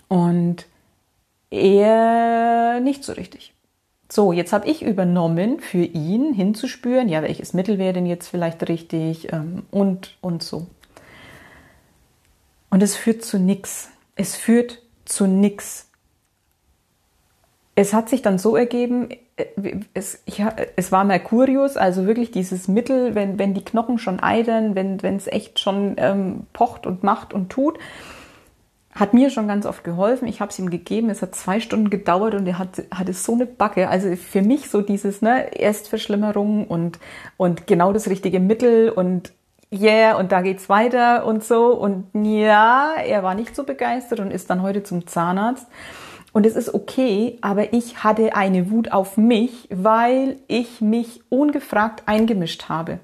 [0.09, 0.67] Und
[1.51, 3.53] er nicht so richtig.
[4.11, 8.69] So, jetzt habe ich übernommen, für ihn hinzuspüren, ja, welches Mittel wäre denn jetzt vielleicht
[8.69, 10.67] richtig ähm, und, und so.
[12.75, 13.89] Und es führt zu nichts.
[14.17, 15.89] Es führt zu nichts.
[17.77, 20.43] Es hat sich dann so ergeben, äh, es, ich,
[20.75, 25.29] es war Mercurius, also wirklich dieses Mittel, wenn, wenn die Knochen schon eidern, wenn es
[25.29, 27.79] echt schon ähm, pocht und macht und tut,
[28.91, 30.27] hat mir schon ganz oft geholfen.
[30.27, 31.11] Ich habe es ihm gegeben.
[31.11, 33.89] Es hat zwei Stunden gedauert und er hat, hatte so eine Backe.
[33.89, 36.99] Also für mich so dieses ne, Erstverschlimmerung und,
[37.37, 39.33] und genau das richtige Mittel und
[39.81, 41.75] yeah, und da geht's weiter und so.
[41.75, 45.67] Und ja, er war nicht so begeistert und ist dann heute zum Zahnarzt.
[46.33, 52.03] Und es ist okay, aber ich hatte eine Wut auf mich, weil ich mich ungefragt
[52.07, 52.99] eingemischt habe.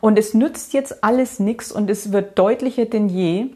[0.00, 3.46] Und es nützt jetzt alles nichts und es wird deutlicher denn je.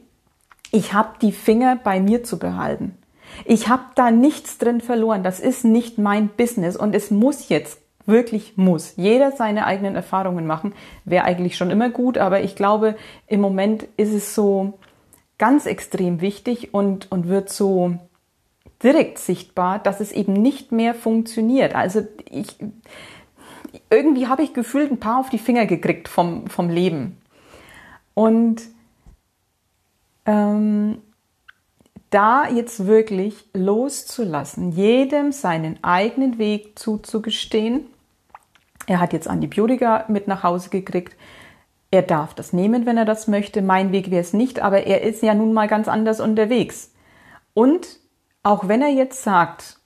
[0.71, 2.97] Ich habe die Finger bei mir zu behalten.
[3.45, 5.23] Ich habe da nichts drin verloren.
[5.23, 8.95] Das ist nicht mein Business und es muss jetzt wirklich muss.
[8.97, 10.73] Jeder seine eigenen Erfahrungen machen,
[11.05, 14.79] wäre eigentlich schon immer gut, aber ich glaube, im Moment ist es so
[15.39, 17.95] ganz extrem wichtig und, und wird so
[18.83, 21.75] direkt sichtbar, dass es eben nicht mehr funktioniert.
[21.75, 22.57] Also ich,
[23.91, 27.19] irgendwie habe ich gefühlt ein paar auf die Finger gekriegt vom, vom Leben.
[28.15, 28.63] Und
[30.27, 30.99] ähm,
[32.11, 37.87] da jetzt wirklich loszulassen, jedem seinen eigenen Weg zuzugestehen
[38.89, 41.15] er hat jetzt Antibiotika mit nach Hause gekriegt.
[41.91, 43.61] Er darf das nehmen, wenn er das möchte.
[43.61, 46.93] Mein Weg wäre es nicht, aber er ist ja nun mal ganz anders unterwegs.
[47.53, 48.01] Und
[48.43, 49.79] auch wenn er jetzt sagt,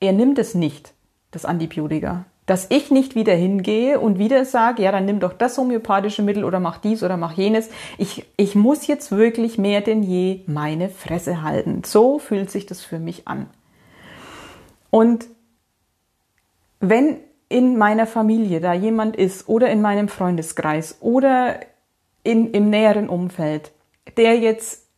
[0.00, 0.92] er nimmt es nicht,
[1.30, 5.56] das Antibiotika, dass ich nicht wieder hingehe und wieder sage, ja, dann nimm doch das
[5.56, 7.70] homöopathische Mittel oder mach dies oder mach jenes.
[7.96, 11.82] Ich, ich muss jetzt wirklich mehr denn je meine Fresse halten.
[11.84, 13.48] So fühlt sich das für mich an.
[14.90, 15.26] Und
[16.80, 17.18] wenn
[17.48, 21.60] in meiner Familie da jemand ist oder in meinem Freundeskreis oder
[22.22, 23.72] in, im näheren Umfeld,
[24.16, 24.88] der jetzt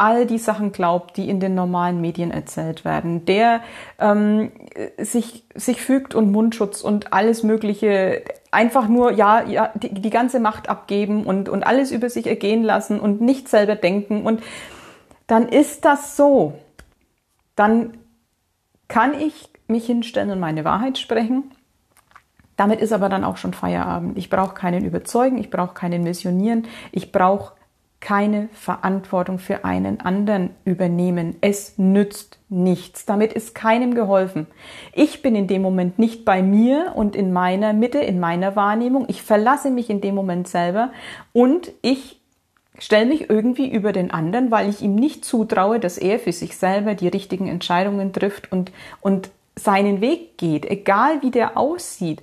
[0.00, 3.60] all die Sachen glaubt, die in den normalen Medien erzählt werden, der
[3.98, 4.50] ähm,
[4.96, 10.40] sich, sich fügt und Mundschutz und alles Mögliche einfach nur, ja, ja die, die ganze
[10.40, 14.22] Macht abgeben und, und alles über sich ergehen lassen und nicht selber denken.
[14.22, 14.42] Und
[15.26, 16.54] dann ist das so.
[17.54, 17.98] Dann
[18.88, 21.52] kann ich mich hinstellen und meine Wahrheit sprechen.
[22.60, 24.18] Damit ist aber dann auch schon Feierabend.
[24.18, 27.54] Ich brauche keinen überzeugen, ich brauche keinen missionieren, ich brauche
[28.00, 31.36] keine Verantwortung für einen anderen übernehmen.
[31.40, 33.06] Es nützt nichts.
[33.06, 34.46] Damit ist keinem geholfen.
[34.92, 39.06] Ich bin in dem Moment nicht bei mir und in meiner Mitte, in meiner Wahrnehmung.
[39.08, 40.92] Ich verlasse mich in dem Moment selber
[41.32, 42.20] und ich
[42.78, 46.58] stelle mich irgendwie über den anderen, weil ich ihm nicht zutraue, dass er für sich
[46.58, 48.70] selber die richtigen Entscheidungen trifft und,
[49.00, 52.22] und seinen Weg geht, egal wie der aussieht.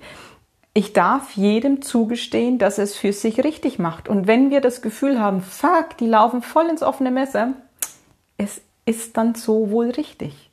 [0.78, 4.08] Ich darf jedem zugestehen, dass es für sich richtig macht.
[4.08, 7.54] Und wenn wir das Gefühl haben, fuck, die laufen voll ins offene Messer,
[8.36, 10.52] es ist dann so wohl richtig.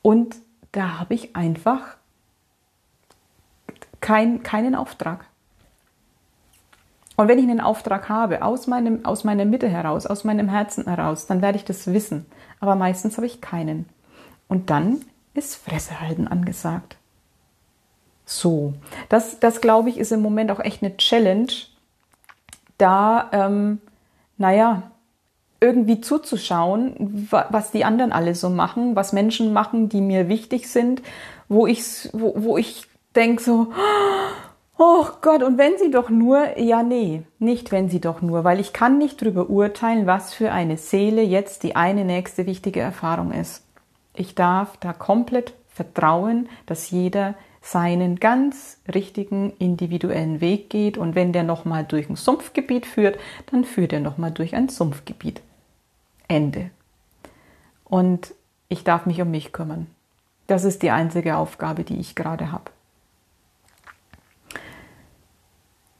[0.00, 0.36] Und
[0.70, 1.96] da habe ich einfach
[4.00, 5.24] kein, keinen Auftrag.
[7.16, 10.84] Und wenn ich einen Auftrag habe, aus, meinem, aus meiner Mitte heraus, aus meinem Herzen
[10.84, 12.26] heraus, dann werde ich das wissen.
[12.60, 13.88] Aber meistens habe ich keinen.
[14.46, 15.00] Und dann
[15.34, 16.96] ist Fresse halten angesagt.
[18.26, 18.74] So,
[19.08, 21.52] das, das glaube ich, ist im Moment auch echt eine Challenge,
[22.76, 23.80] da, ähm,
[24.36, 24.90] naja,
[25.60, 31.02] irgendwie zuzuschauen, was die anderen alle so machen, was Menschen machen, die mir wichtig sind,
[31.48, 33.68] wo ich, wo, wo ich denke so,
[34.76, 38.60] oh Gott, und wenn sie doch nur, ja nee, nicht wenn sie doch nur, weil
[38.60, 43.32] ich kann nicht drüber urteilen, was für eine Seele jetzt die eine nächste wichtige Erfahrung
[43.32, 43.64] ist.
[44.14, 47.34] Ich darf da komplett vertrauen, dass jeder
[47.66, 53.18] seinen ganz richtigen individuellen Weg geht und wenn der nochmal durch ein Sumpfgebiet führt,
[53.50, 55.42] dann führt er nochmal durch ein Sumpfgebiet.
[56.28, 56.70] Ende.
[57.84, 58.34] Und
[58.68, 59.88] ich darf mich um mich kümmern.
[60.46, 62.70] Das ist die einzige Aufgabe, die ich gerade habe.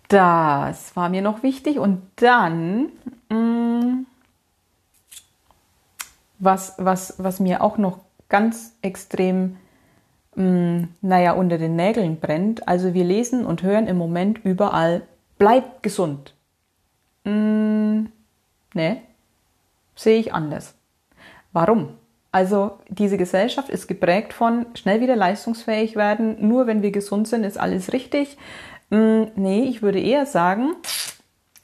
[0.07, 1.81] Das war mir noch wichtig.
[1.81, 2.91] Und dann,
[3.29, 4.07] mm,
[6.39, 7.99] was, was, was mir auch noch
[8.29, 9.57] ganz extrem
[10.37, 12.69] mh, mm, naja, unter den Nägeln brennt.
[12.69, 15.03] Also wir lesen und hören im Moment überall,
[15.39, 16.35] bleibt gesund.
[17.25, 18.07] Mm,
[18.75, 19.03] ne,
[19.95, 20.75] sehe ich anders.
[21.53, 21.91] Warum?
[22.33, 27.45] Also diese Gesellschaft ist geprägt von schnell wieder leistungsfähig werden, nur wenn wir gesund sind,
[27.45, 28.37] ist alles richtig.
[28.91, 30.77] Mm, nee, ich würde eher sagen,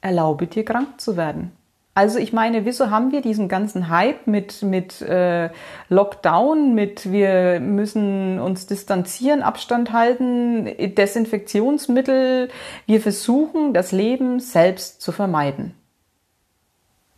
[0.01, 1.53] erlaube dir krank zu werden.
[1.95, 5.51] Also ich meine, wieso haben wir diesen ganzen Hype mit, mit äh,
[5.91, 12.49] Lockdown, mit wir müssen uns distanzieren, Abstand halten, Desinfektionsmittel,
[12.87, 15.75] wir versuchen das Leben selbst zu vermeiden.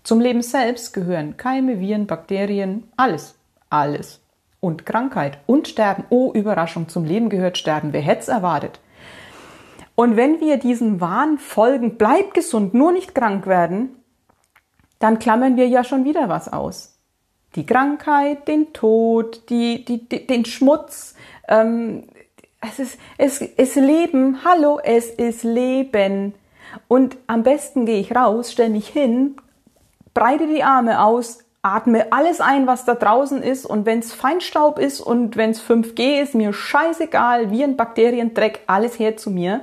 [0.03, 3.37] Zum Leben selbst gehören Keime, Viren, Bakterien, alles,
[3.71, 4.21] alles.
[4.59, 6.05] Und Krankheit und Sterben.
[6.11, 7.93] Oh, Überraschung, zum Leben gehört Sterben.
[7.93, 8.81] Wer hätte es erwartet?
[9.95, 13.91] Und wenn wir diesem Wahn folgen, bleib gesund, nur nicht krank werden,
[14.99, 16.99] dann klammern wir ja schon wieder was aus.
[17.57, 21.15] Die Krankheit, den Tod, die, die, die den Schmutz.
[21.49, 22.05] Ähm,
[22.61, 24.45] es ist, es ist Leben.
[24.45, 26.35] Hallo, es ist Leben.
[26.89, 29.37] Und am besten gehe ich raus, stelle mich hin,
[30.13, 33.65] breite die Arme aus, atme alles ein, was da draußen ist.
[33.67, 38.61] Und wenn es Feinstaub ist und wenn es 5G ist, mir scheißegal, Viren, Bakterien, Dreck,
[38.67, 39.61] alles her zu mir.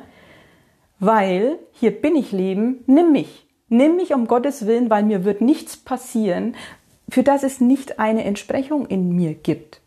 [0.99, 3.45] Weil hier bin ich Leben, nimm mich.
[3.73, 6.55] Nimm mich um Gottes Willen, weil mir wird nichts passieren,
[7.07, 9.79] für das es nicht eine Entsprechung in mir gibt.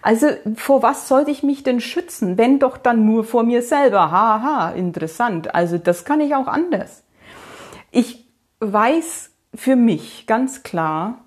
[0.00, 4.10] Also vor was sollte ich mich denn schützen, wenn doch dann nur vor mir selber?
[4.10, 5.54] Haha, interessant.
[5.54, 7.02] Also das kann ich auch anders.
[7.90, 8.24] Ich
[8.60, 11.18] weiß für mich ganz klar,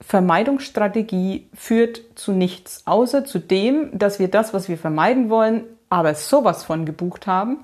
[0.00, 6.14] Vermeidungsstrategie führt zu nichts, außer zu dem, dass wir das, was wir vermeiden wollen, aber
[6.14, 7.58] sowas von gebucht haben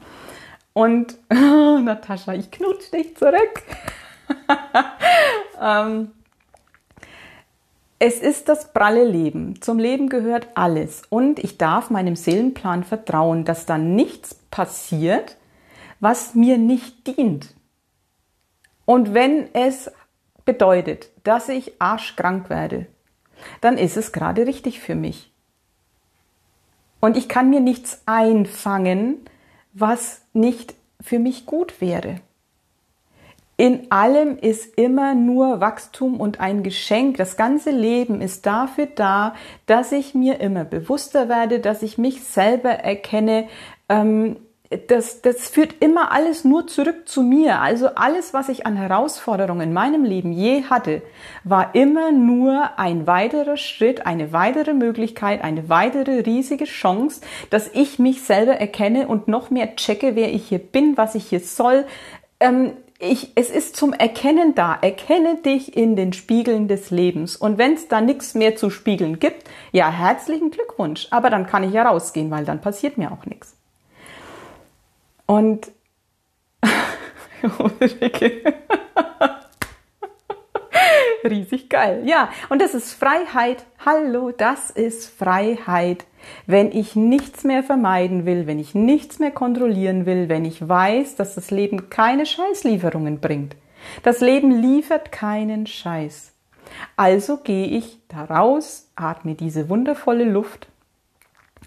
[0.75, 3.63] und Natascha, ich knutsch dich zurück.
[5.63, 6.11] ähm,
[7.99, 9.63] es ist das pralle Leben.
[9.63, 11.03] Zum Leben gehört alles.
[11.09, 15.39] Und ich darf meinem Seelenplan vertrauen, dass da nichts passiert,
[16.01, 17.55] was mir nicht dient.
[18.85, 19.91] Und wenn es
[20.45, 22.87] bedeutet, dass ich arschkrank werde,
[23.61, 25.33] dann ist es gerade richtig für mich.
[27.01, 29.21] Und ich kann mir nichts einfangen,
[29.75, 32.21] was nicht für mich gut wäre.
[33.57, 37.19] In allem ist immer nur Wachstum und ein Geschenk.
[37.19, 39.35] Das ganze Leben ist dafür da,
[39.67, 43.47] dass ich mir immer bewusster werde, dass ich mich selber erkenne,
[43.89, 44.37] ähm,
[44.71, 47.61] das, das führt immer alles nur zurück zu mir.
[47.61, 51.03] Also alles, was ich an Herausforderungen in meinem Leben je hatte,
[51.45, 57.99] war immer nur ein weiterer Schritt, eine weitere Möglichkeit, eine weitere riesige Chance, dass ich
[57.99, 61.85] mich selber erkenne und noch mehr checke, wer ich hier bin, was ich hier soll.
[62.41, 64.79] Ähm, ich, es ist zum Erkennen da.
[64.81, 67.37] Erkenne dich in den Spiegeln des Lebens.
[67.37, 71.09] Und wenn es da nichts mehr zu spiegeln gibt, ja, herzlichen Glückwunsch.
[71.11, 73.54] Aber dann kann ich ja rausgehen, weil dann passiert mir auch nichts.
[75.27, 75.73] Und
[81.25, 82.03] riesig geil.
[82.05, 83.65] Ja, und das ist Freiheit.
[83.85, 86.05] Hallo, das ist Freiheit.
[86.47, 91.17] Wenn ich nichts mehr vermeiden will, wenn ich nichts mehr kontrollieren will, wenn ich weiß,
[91.17, 93.57] dass das Leben keine Scheißlieferungen bringt.
[94.03, 96.33] Das Leben liefert keinen Scheiß.
[96.97, 100.69] Also gehe ich da raus, atme diese wundervolle Luft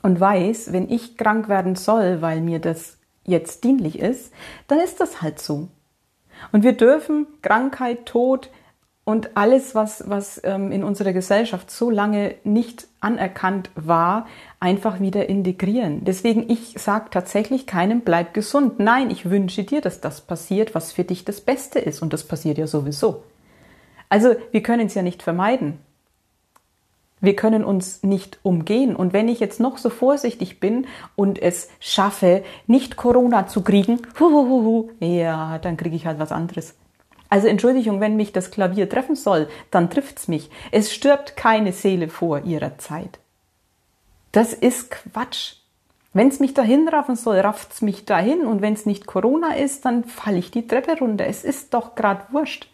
[0.02, 2.97] und weiß, wenn ich krank werden soll, weil mir das
[3.28, 4.34] jetzt dienlich ist,
[4.68, 5.68] dann ist das halt so.
[6.52, 8.50] Und wir dürfen Krankheit, Tod
[9.04, 14.28] und alles, was, was ähm, in unserer Gesellschaft so lange nicht anerkannt war,
[14.60, 16.04] einfach wieder integrieren.
[16.04, 18.80] Deswegen, ich sage tatsächlich keinem, bleib gesund.
[18.80, 22.02] Nein, ich wünsche dir, dass das passiert, was für dich das Beste ist.
[22.02, 23.24] Und das passiert ja sowieso.
[24.10, 25.80] Also, wir können es ja nicht vermeiden.
[27.20, 28.96] Wir können uns nicht umgehen.
[28.96, 34.02] Und wenn ich jetzt noch so vorsichtig bin und es schaffe, nicht Corona zu kriegen,
[34.20, 36.76] huhuhuhu, ja, dann kriege ich halt was anderes.
[37.30, 40.50] Also Entschuldigung, wenn mich das Klavier treffen soll, dann trifft's mich.
[40.72, 43.20] Es stirbt keine Seele vor ihrer Zeit.
[44.32, 45.56] Das ist Quatsch.
[46.14, 48.42] Wenn's mich dahin raffen soll, rafft's mich dahin.
[48.42, 51.26] Und wenn's nicht Corona ist, dann falle ich die Treppe runter.
[51.26, 52.70] Es ist doch grad wurscht.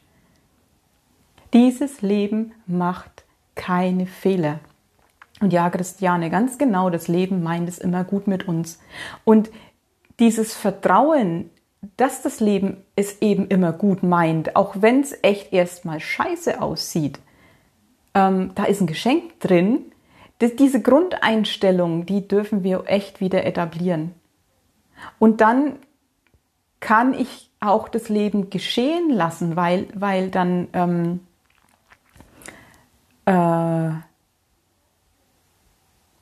[1.53, 3.12] Dieses Leben macht
[3.55, 4.59] keine Fehler.
[5.39, 8.79] Und ja, Christiane, ganz genau, das Leben meint es immer gut mit uns.
[9.25, 9.51] Und
[10.19, 11.49] dieses Vertrauen,
[11.97, 17.19] dass das Leben es eben immer gut meint, auch wenn es echt erstmal scheiße aussieht,
[18.13, 19.91] ähm, da ist ein Geschenk drin.
[20.39, 24.13] Das, diese Grundeinstellung, die dürfen wir echt wieder etablieren.
[25.19, 25.79] Und dann
[26.79, 31.19] kann ich auch das Leben geschehen lassen, weil, weil dann ähm,
[33.25, 33.91] äh,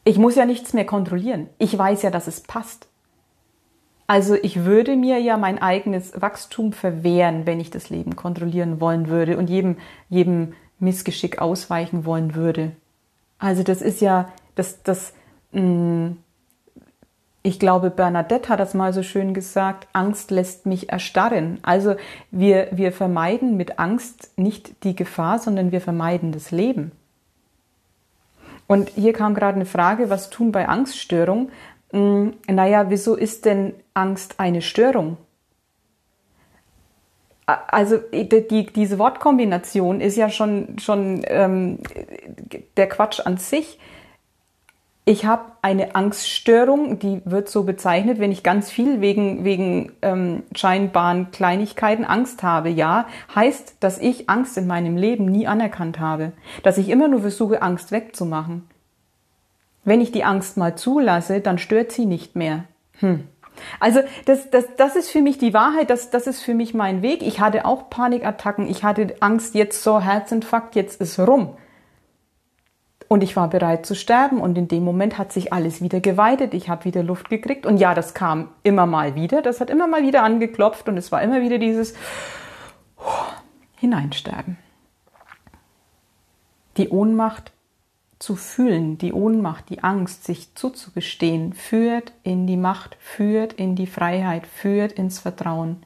[0.03, 1.49] ich muss ja nichts mehr kontrollieren.
[1.57, 2.87] Ich weiß ja, dass es passt.
[4.07, 9.07] Also ich würde mir ja mein eigenes Wachstum verwehren, wenn ich das Leben kontrollieren wollen
[9.07, 9.77] würde und jedem,
[10.09, 12.73] jedem Missgeschick ausweichen wollen würde.
[13.39, 15.13] Also das ist ja, das, das,
[15.53, 16.17] mh, mm,
[17.43, 21.58] ich glaube, Bernadette hat das mal so schön gesagt, Angst lässt mich erstarren.
[21.63, 21.95] Also
[22.30, 26.91] wir, wir vermeiden mit Angst nicht die Gefahr, sondern wir vermeiden das Leben.
[28.67, 31.49] Und hier kam gerade eine Frage, was tun bei Angststörung?
[31.91, 35.17] Hm, naja, wieso ist denn Angst eine Störung?
[37.45, 41.80] Also die, diese Wortkombination ist ja schon, schon ähm,
[42.77, 43.77] der Quatsch an sich
[45.12, 50.43] ich habe eine Angststörung, die wird so bezeichnet, wenn ich ganz viel wegen, wegen ähm,
[50.56, 52.69] scheinbaren Kleinigkeiten Angst habe.
[52.69, 56.32] Ja, heißt, dass ich Angst in meinem Leben nie anerkannt habe,
[56.63, 58.69] dass ich immer nur versuche, Angst wegzumachen.
[59.84, 62.63] Wenn ich die Angst mal zulasse, dann stört sie nicht mehr.
[63.00, 63.28] Hm.
[63.82, 67.02] Also das, das, das ist für mich die Wahrheit, das, das ist für mich mein
[67.02, 67.21] Weg.
[67.21, 71.58] Ich hatte auch Panikattacken, ich hatte Angst, jetzt so Herzinfarkt, jetzt ist rum.
[73.12, 76.54] Und ich war bereit zu sterben und in dem Moment hat sich alles wieder geweitet.
[76.54, 79.41] Ich habe wieder Luft gekriegt und ja, das kam immer mal wieder.
[79.41, 81.93] Das hat immer mal wieder angeklopft und es war immer wieder dieses
[83.76, 84.56] Hineinsterben.
[86.78, 87.52] Die Ohnmacht
[88.17, 93.88] zu fühlen, die Ohnmacht, die Angst, sich zuzugestehen, führt in die Macht, führt in die
[93.88, 95.84] Freiheit, führt ins Vertrauen.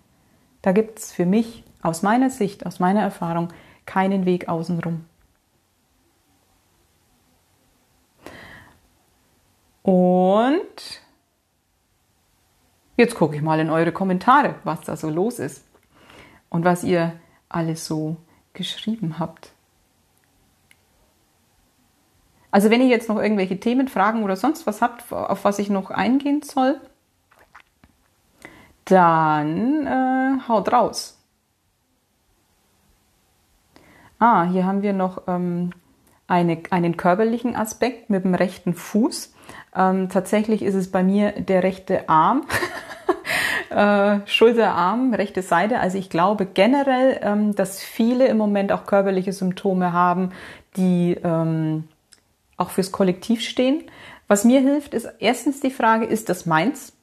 [0.61, 3.47] Da gibt es für mich aus meiner Sicht, aus meiner Erfahrung
[3.87, 5.05] keinen Weg außenrum.
[9.85, 11.01] Und
[12.97, 15.63] jetzt gucke ich mal in eure Kommentare, was da so los ist
[16.49, 17.13] und was ihr
[17.49, 18.17] alles so
[18.53, 19.51] geschrieben habt.
[22.49, 25.69] Also wenn ihr jetzt noch irgendwelche Themen, Fragen oder sonst was habt, auf was ich
[25.69, 26.81] noch eingehen soll,
[28.85, 31.21] dann äh, haut raus.
[34.17, 35.73] Ah, hier haben wir noch ähm,
[36.25, 39.34] eine, einen körperlichen Aspekt mit dem rechten Fuß.
[39.75, 42.45] Ähm, tatsächlich ist es bei mir der rechte Arm.
[43.69, 45.79] äh, Schulterarm, rechte Seite.
[45.79, 50.31] Also ich glaube generell, ähm, dass viele im Moment auch körperliche Symptome haben,
[50.77, 51.85] die ähm,
[52.57, 53.83] auch fürs Kollektiv stehen.
[54.27, 56.94] Was mir hilft, ist erstens die Frage, ist das meins?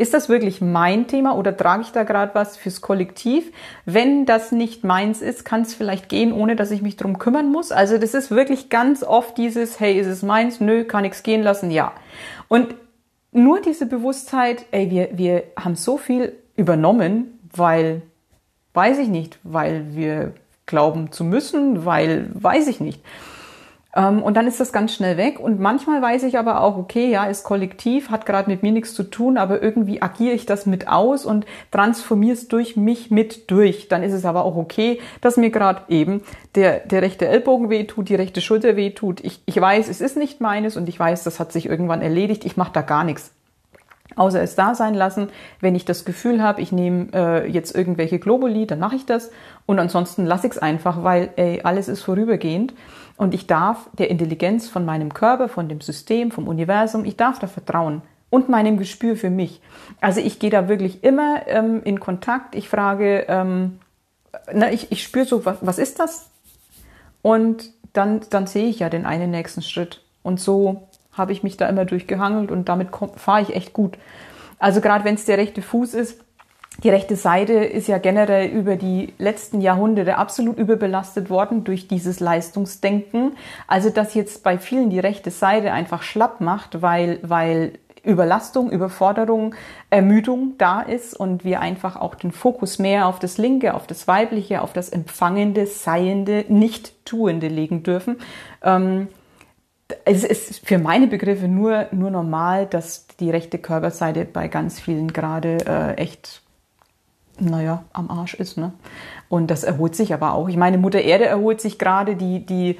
[0.00, 3.52] Ist das wirklich mein Thema oder trage ich da gerade was fürs Kollektiv?
[3.84, 7.52] Wenn das nicht meins ist, kann es vielleicht gehen, ohne dass ich mich drum kümmern
[7.52, 7.70] muss.
[7.70, 10.58] Also das ist wirklich ganz oft dieses, hey, ist es meins?
[10.58, 11.70] Nö, kann ich's gehen lassen?
[11.70, 11.92] Ja.
[12.48, 12.74] Und
[13.30, 18.00] nur diese Bewusstheit, ey, wir, wir haben so viel übernommen, weil,
[18.72, 20.32] weiß ich nicht, weil wir
[20.64, 23.02] glauben zu müssen, weil, weiß ich nicht.
[23.94, 25.40] Ähm, und dann ist das ganz schnell weg.
[25.40, 28.94] Und manchmal weiß ich aber auch, okay, ja, ist kollektiv, hat gerade mit mir nichts
[28.94, 33.50] zu tun, aber irgendwie agiere ich das mit aus und transformiere es durch mich mit
[33.50, 33.88] durch.
[33.88, 36.22] Dann ist es aber auch okay, dass mir gerade eben
[36.54, 39.20] der, der rechte Ellbogen wehtut, die rechte Schulter wehtut.
[39.24, 42.44] Ich, ich weiß, es ist nicht meines und ich weiß, das hat sich irgendwann erledigt.
[42.44, 43.32] Ich mache da gar nichts
[44.16, 45.28] außer es da sein lassen.
[45.60, 49.30] Wenn ich das Gefühl habe, ich nehme äh, jetzt irgendwelche Globuli, dann mache ich das.
[49.66, 52.74] Und ansonsten lasse ich es einfach, weil ey, alles ist vorübergehend.
[53.20, 57.38] Und ich darf der Intelligenz von meinem Körper, von dem System, vom Universum, ich darf
[57.38, 58.00] da vertrauen
[58.30, 59.60] und meinem Gespür für mich.
[60.00, 62.54] Also ich gehe da wirklich immer ähm, in Kontakt.
[62.54, 63.78] Ich frage, ähm,
[64.54, 66.30] na, ich, ich spüre so, was, was ist das?
[67.20, 70.02] Und dann, dann sehe ich ja den einen nächsten Schritt.
[70.22, 73.98] Und so habe ich mich da immer durchgehangelt und damit fahre ich echt gut.
[74.58, 76.24] Also gerade wenn es der rechte Fuß ist,
[76.82, 82.20] die rechte Seite ist ja generell über die letzten Jahrhunderte absolut überbelastet worden durch dieses
[82.20, 83.32] Leistungsdenken.
[83.66, 87.72] Also dass jetzt bei vielen die rechte Seite einfach schlapp macht, weil, weil
[88.02, 89.54] Überlastung, Überforderung,
[89.90, 94.08] Ermüdung da ist und wir einfach auch den Fokus mehr auf das Linke, auf das
[94.08, 98.16] Weibliche, auf das Empfangende, Seiende, Nicht-Tuende legen dürfen.
[98.62, 99.08] Ähm,
[100.04, 105.12] es ist für meine Begriffe nur, nur normal, dass die rechte Körperseite bei ganz vielen
[105.12, 106.42] gerade äh, echt
[107.40, 108.56] naja, am Arsch ist.
[108.56, 108.72] Ne?
[109.28, 110.48] Und das erholt sich aber auch.
[110.48, 112.78] Ich meine, Mutter Erde erholt sich gerade, die, die,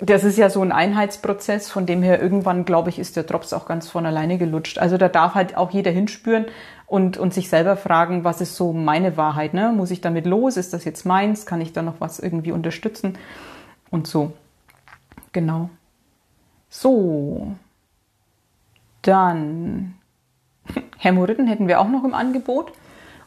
[0.00, 3.52] das ist ja so ein Einheitsprozess, von dem her irgendwann, glaube ich, ist der Drops
[3.52, 4.78] auch ganz von alleine gelutscht.
[4.78, 6.46] Also da darf halt auch jeder hinspüren
[6.86, 9.54] und, und sich selber fragen, was ist so meine Wahrheit?
[9.54, 9.72] Ne?
[9.72, 10.56] Muss ich damit los?
[10.56, 11.46] Ist das jetzt meins?
[11.46, 13.16] Kann ich da noch was irgendwie unterstützen?
[13.90, 14.32] Und so.
[15.32, 15.70] Genau.
[16.68, 17.54] So.
[19.02, 19.94] Dann
[20.98, 22.72] Hämorrhoiden hätten wir auch noch im Angebot.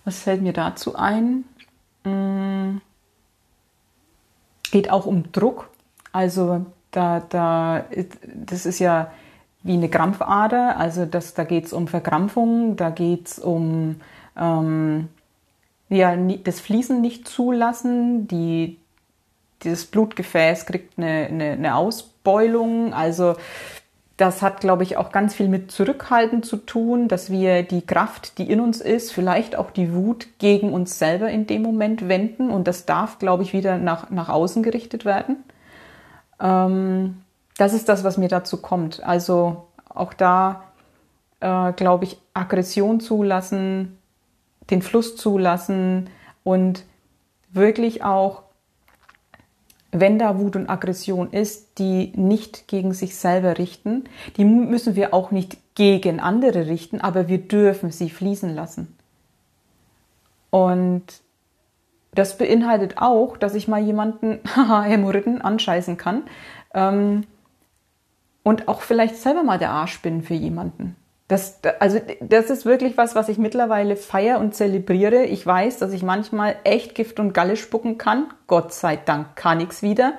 [0.06, 1.46] Was fällt mir dazu ein?
[2.04, 2.78] Mm.
[4.72, 5.70] Geht auch um Druck.
[6.12, 7.86] Also da, da,
[8.24, 9.12] das ist ja
[9.64, 10.78] wie eine Krampfader.
[10.78, 14.02] Also das, da geht es um Verkrampfung, da geht es um
[14.38, 15.10] ähm,
[15.90, 18.28] ja, das Fließen nicht zulassen.
[18.28, 18.80] Die,
[19.64, 22.94] dieses Blutgefäß kriegt eine, eine, eine Ausbeulung.
[22.94, 23.36] Also
[24.18, 28.38] das hat, glaube ich, auch ganz viel mit Zurückhalten zu tun, dass wir die Kraft,
[28.38, 32.52] die in uns ist, vielleicht auch die Wut gegen uns selber in dem Moment wenden.
[32.52, 35.38] Und das darf, glaube ich, wieder nach, nach außen gerichtet werden.
[36.40, 37.24] Ähm,
[37.58, 39.04] das ist das, was mir dazu kommt.
[39.04, 40.64] Also auch da,
[41.40, 43.98] äh, glaube ich, Aggression zulassen,
[44.70, 46.10] den Fluss zulassen
[46.44, 46.84] und
[47.52, 48.44] wirklich auch
[49.94, 54.06] wenn da Wut und Aggression ist, die nicht gegen sich selber richten,
[54.38, 58.98] die müssen wir auch nicht gegen andere richten, aber wir dürfen sie fließen lassen.
[60.50, 61.04] Und
[62.14, 66.24] das beinhaltet auch, dass ich mal jemanden, haha, Hämorrhoiden anscheißen kann
[66.74, 67.26] ähm,
[68.44, 70.96] und auch vielleicht selber mal der Arsch bin für jemanden.
[71.28, 75.24] Das, also das ist wirklich was, was ich mittlerweile feiere und zelebriere.
[75.24, 78.28] Ich weiß, dass ich manchmal echt Gift und Galle spucken kann.
[78.48, 80.14] Gott sei Dank kann ich's wieder.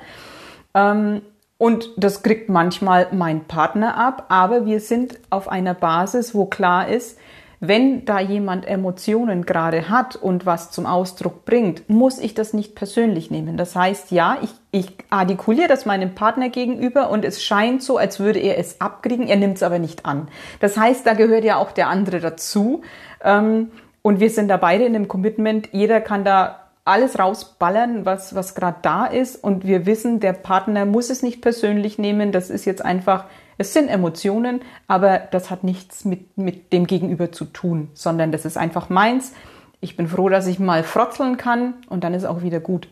[0.74, 1.22] Ähm,
[1.58, 6.88] und das kriegt manchmal mein Partner ab, aber wir sind auf einer Basis, wo klar
[6.88, 7.18] ist,
[7.60, 12.74] wenn da jemand Emotionen gerade hat und was zum Ausdruck bringt, muss ich das nicht
[12.74, 13.56] persönlich nehmen.
[13.56, 18.18] Das heißt, ja, ich, ich artikuliere das meinem Partner gegenüber und es scheint so, als
[18.18, 20.26] würde er es abkriegen, er nimmt es aber nicht an.
[20.58, 22.82] Das heißt, da gehört ja auch der andere dazu.
[23.22, 23.70] Ähm,
[24.02, 25.68] und wir sind da beide in einem Commitment.
[25.70, 29.36] Jeder kann da alles rausballern, was, was gerade da ist.
[29.36, 32.32] Und wir wissen, der Partner muss es nicht persönlich nehmen.
[32.32, 37.30] Das ist jetzt einfach es sind Emotionen, aber das hat nichts mit, mit dem Gegenüber
[37.30, 39.32] zu tun, sondern das ist einfach meins.
[39.80, 42.88] Ich bin froh, dass ich mal frotzeln kann und dann ist auch wieder gut.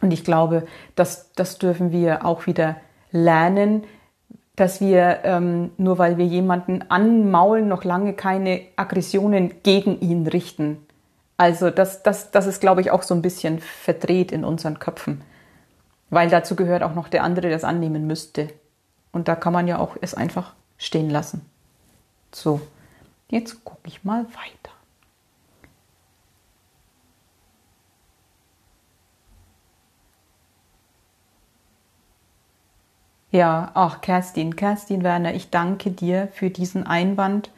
[0.00, 2.76] Und ich glaube, das, das dürfen wir auch wieder
[3.10, 3.84] lernen,
[4.56, 10.84] dass wir ähm, nur weil wir jemanden anmaulen, noch lange keine Aggressionen gegen ihn richten.
[11.36, 15.22] Also das, das, das ist, glaube ich, auch so ein bisschen verdreht in unseren Köpfen.
[16.10, 18.48] Weil dazu gehört auch noch der andere, der das annehmen müsste.
[19.12, 21.42] Und da kann man ja auch es einfach stehen lassen.
[22.32, 22.60] So,
[23.30, 24.57] jetzt gucke ich mal weiter.
[33.30, 37.50] Ja, ach Kerstin, Kerstin Werner, ich danke dir für diesen Einwand.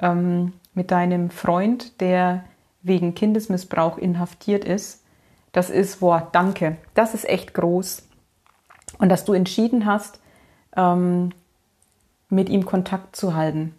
[0.00, 2.44] Ähm, mit deinem Freund, der
[2.82, 5.02] wegen Kindesmissbrauch inhaftiert ist.
[5.52, 6.76] Das ist, boah, danke.
[6.94, 8.08] Das ist echt groß.
[8.98, 10.20] Und dass du entschieden hast,
[10.76, 11.32] ähm,
[12.30, 13.74] mit ihm Kontakt zu halten.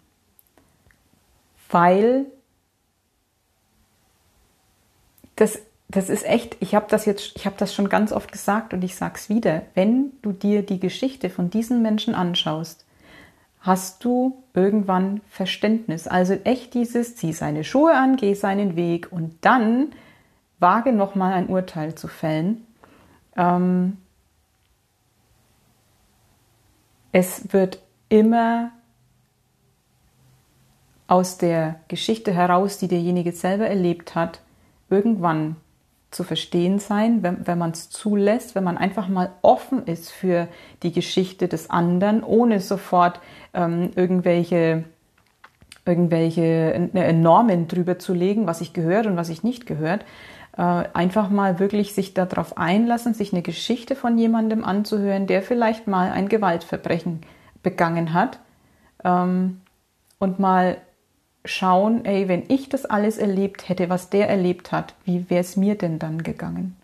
[1.70, 2.26] Weil
[5.36, 5.60] das,
[5.90, 8.84] das ist echt, ich habe das jetzt, ich habe das schon ganz oft gesagt und
[8.84, 12.86] ich sage es wieder, wenn du dir die Geschichte von diesen Menschen anschaust,
[13.60, 16.06] hast du irgendwann Verständnis.
[16.06, 19.88] Also echt dieses, zieh seine Schuhe an, geh seinen Weg und dann
[20.60, 22.64] wage nochmal ein Urteil zu fällen.
[23.36, 23.96] Ähm,
[27.10, 28.70] es wird immer
[31.08, 34.40] aus der Geschichte heraus, die derjenige selber erlebt hat,
[34.88, 35.56] irgendwann
[36.10, 40.48] zu verstehen sein, wenn, wenn man es zulässt, wenn man einfach mal offen ist für
[40.82, 43.20] die Geschichte des anderen, ohne sofort
[43.54, 44.84] ähm, irgendwelche,
[45.86, 50.04] irgendwelche Normen drüber zu legen, was ich gehört und was ich nicht gehört.
[50.56, 55.86] Äh, einfach mal wirklich sich darauf einlassen, sich eine Geschichte von jemandem anzuhören, der vielleicht
[55.86, 57.20] mal ein Gewaltverbrechen
[57.62, 58.40] begangen hat
[59.04, 59.60] ähm,
[60.18, 60.78] und mal
[61.44, 65.56] schauen, ey, wenn ich das alles erlebt hätte, was der erlebt hat, wie wäre es
[65.56, 66.76] mir denn dann gegangen?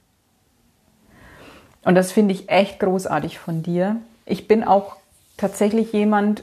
[1.82, 3.96] Und das finde ich echt großartig von dir.
[4.24, 4.96] Ich bin auch
[5.36, 6.42] tatsächlich jemand,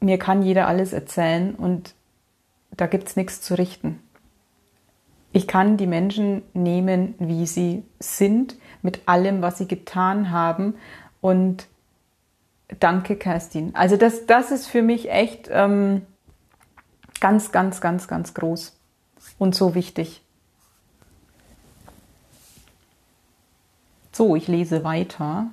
[0.00, 1.94] mir kann jeder alles erzählen und
[2.72, 4.00] da gibt es nichts zu richten.
[5.32, 10.74] Ich kann die Menschen nehmen, wie sie sind, mit allem, was sie getan haben.
[11.20, 11.66] Und
[12.80, 13.74] danke, Kerstin.
[13.74, 16.02] Also das, das ist für mich echt ähm,
[17.20, 18.78] Ganz, ganz, ganz, ganz groß
[19.38, 20.22] und so wichtig.
[24.12, 25.50] So, ich lese weiter.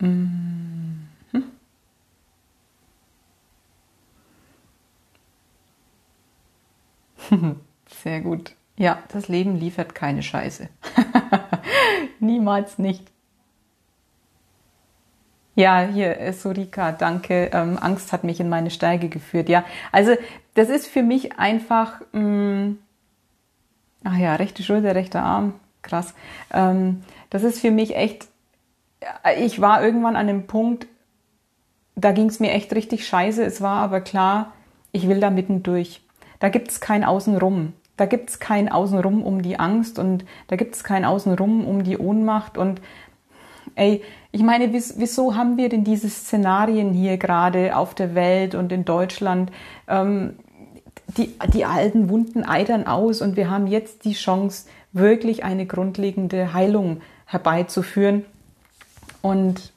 [0.00, 1.08] Mhm.
[8.02, 8.54] Sehr gut.
[8.76, 10.68] Ja, das Leben liefert keine Scheiße.
[12.20, 13.10] Niemals nicht.
[15.56, 17.50] Ja, hier, äh, Surika, danke.
[17.52, 19.48] Ähm, Angst hat mich in meine Steige geführt.
[19.48, 20.12] Ja, also
[20.54, 22.78] das ist für mich einfach, mh, mm,
[24.04, 26.14] ach ja, rechte Schulter, rechter Arm, krass.
[26.52, 28.28] Ähm, das ist für mich echt,
[29.24, 30.86] äh, ich war irgendwann an einem Punkt,
[31.94, 33.42] da ging es mir echt richtig scheiße.
[33.42, 34.52] Es war aber klar,
[34.92, 36.02] ich will da mitten durch.
[36.38, 37.72] Da gibt es kein Außenrum.
[37.96, 41.82] Da gibt es kein Außenrum um die Angst und da gibt es kein Außenrum um
[41.82, 42.82] die Ohnmacht und
[43.74, 44.02] ey,
[44.36, 48.84] ich meine, wieso haben wir denn diese Szenarien hier gerade auf der Welt und in
[48.84, 49.50] Deutschland?
[49.88, 50.34] Ähm,
[51.16, 56.52] die, die alten Wunden eitern aus und wir haben jetzt die Chance, wirklich eine grundlegende
[56.52, 58.26] Heilung herbeizuführen.
[59.22, 59.72] Und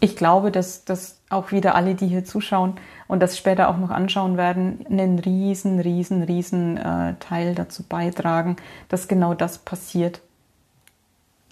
[0.00, 2.76] ich glaube, dass, dass auch wieder alle, die hier zuschauen
[3.06, 8.56] und das später auch noch anschauen werden, einen riesen, riesen, riesen äh, Teil dazu beitragen,
[8.88, 10.22] dass genau das passiert.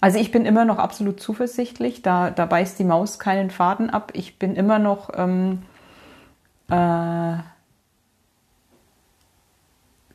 [0.01, 4.11] Also ich bin immer noch absolut zuversichtlich, da, da beißt die Maus keinen Faden ab.
[4.13, 5.63] Ich bin immer noch ähm,
[6.69, 7.37] äh,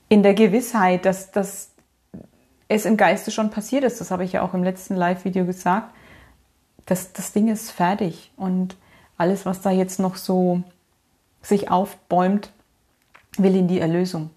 [0.08, 1.70] in der Gewissheit, dass, dass
[2.68, 4.00] es im Geiste schon passiert ist.
[4.00, 5.92] Das habe ich ja auch im letzten Live-Video gesagt.
[6.86, 8.76] Das, das Ding ist fertig und
[9.16, 10.62] alles, was da jetzt noch so
[11.42, 12.52] sich aufbäumt,
[13.38, 14.30] will in die Erlösung.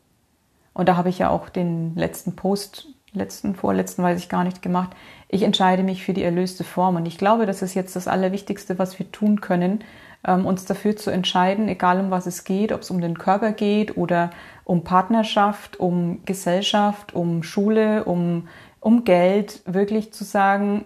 [0.74, 4.62] Und da habe ich ja auch den letzten Post letzten, vorletzten, weiß ich gar nicht
[4.62, 4.92] gemacht.
[5.34, 6.96] Ich entscheide mich für die erlöste Form.
[6.96, 9.84] Und ich glaube, das ist jetzt das Allerwichtigste, was wir tun können,
[10.24, 13.52] ähm, uns dafür zu entscheiden, egal um was es geht, ob es um den Körper
[13.52, 14.30] geht oder
[14.64, 18.48] um Partnerschaft, um Gesellschaft, um Schule, um,
[18.80, 20.86] um Geld, wirklich zu sagen,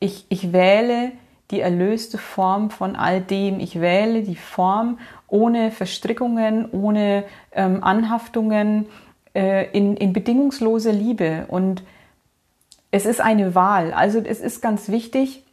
[0.00, 1.12] ich, ich wähle
[1.50, 3.60] die erlöste Form von all dem.
[3.60, 4.98] Ich wähle die Form
[5.28, 8.86] ohne Verstrickungen, ohne ähm, Anhaftungen,
[9.34, 11.44] äh, in, in bedingungslose Liebe.
[11.48, 11.82] Und
[12.92, 13.92] es ist eine Wahl.
[13.92, 15.44] Also es ist ganz wichtig,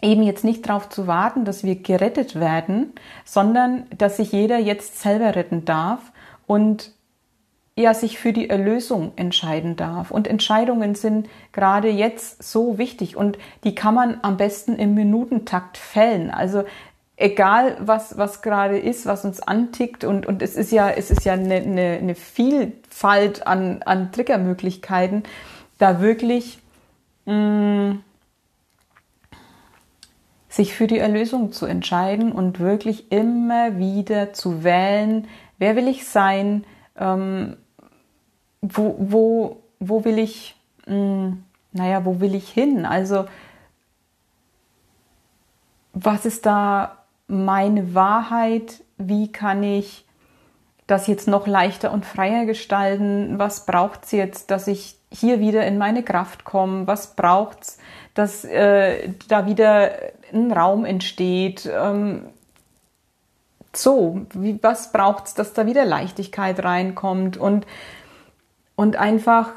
[0.00, 2.92] eben jetzt nicht darauf zu warten, dass wir gerettet werden,
[3.24, 6.00] sondern dass sich jeder jetzt selber retten darf
[6.46, 6.92] und
[7.76, 10.10] ja sich für die Erlösung entscheiden darf.
[10.10, 15.76] Und Entscheidungen sind gerade jetzt so wichtig und die kann man am besten im Minutentakt
[15.76, 16.30] fällen.
[16.30, 16.64] Also
[17.16, 21.24] egal was, was gerade ist, was uns antickt und, und es ist ja, es ist
[21.24, 25.24] ja eine, eine, eine Vielfalt an, an Triggermöglichkeiten,
[25.80, 26.60] da wirklich
[27.24, 27.92] mm,
[30.48, 35.26] sich für die Erlösung zu entscheiden und wirklich immer wieder zu wählen,
[35.58, 36.64] wer will ich sein,
[36.96, 37.56] ähm,
[38.60, 40.54] wo, wo, wo will ich,
[40.86, 42.84] mh, mm, naja, wo will ich hin?
[42.84, 43.26] Also
[45.92, 48.82] was ist da meine Wahrheit?
[48.98, 50.04] Wie kann ich
[50.86, 53.38] das jetzt noch leichter und freier gestalten?
[53.38, 56.86] Was braucht es jetzt, dass ich hier wieder in meine Kraft komme?
[56.86, 57.78] Was braucht es,
[58.14, 59.92] dass äh, da wieder
[60.32, 61.68] ein Raum entsteht?
[61.72, 62.26] Ähm,
[63.74, 67.66] so, wie, was braucht es, dass da wieder Leichtigkeit reinkommt und,
[68.74, 69.50] und einfach,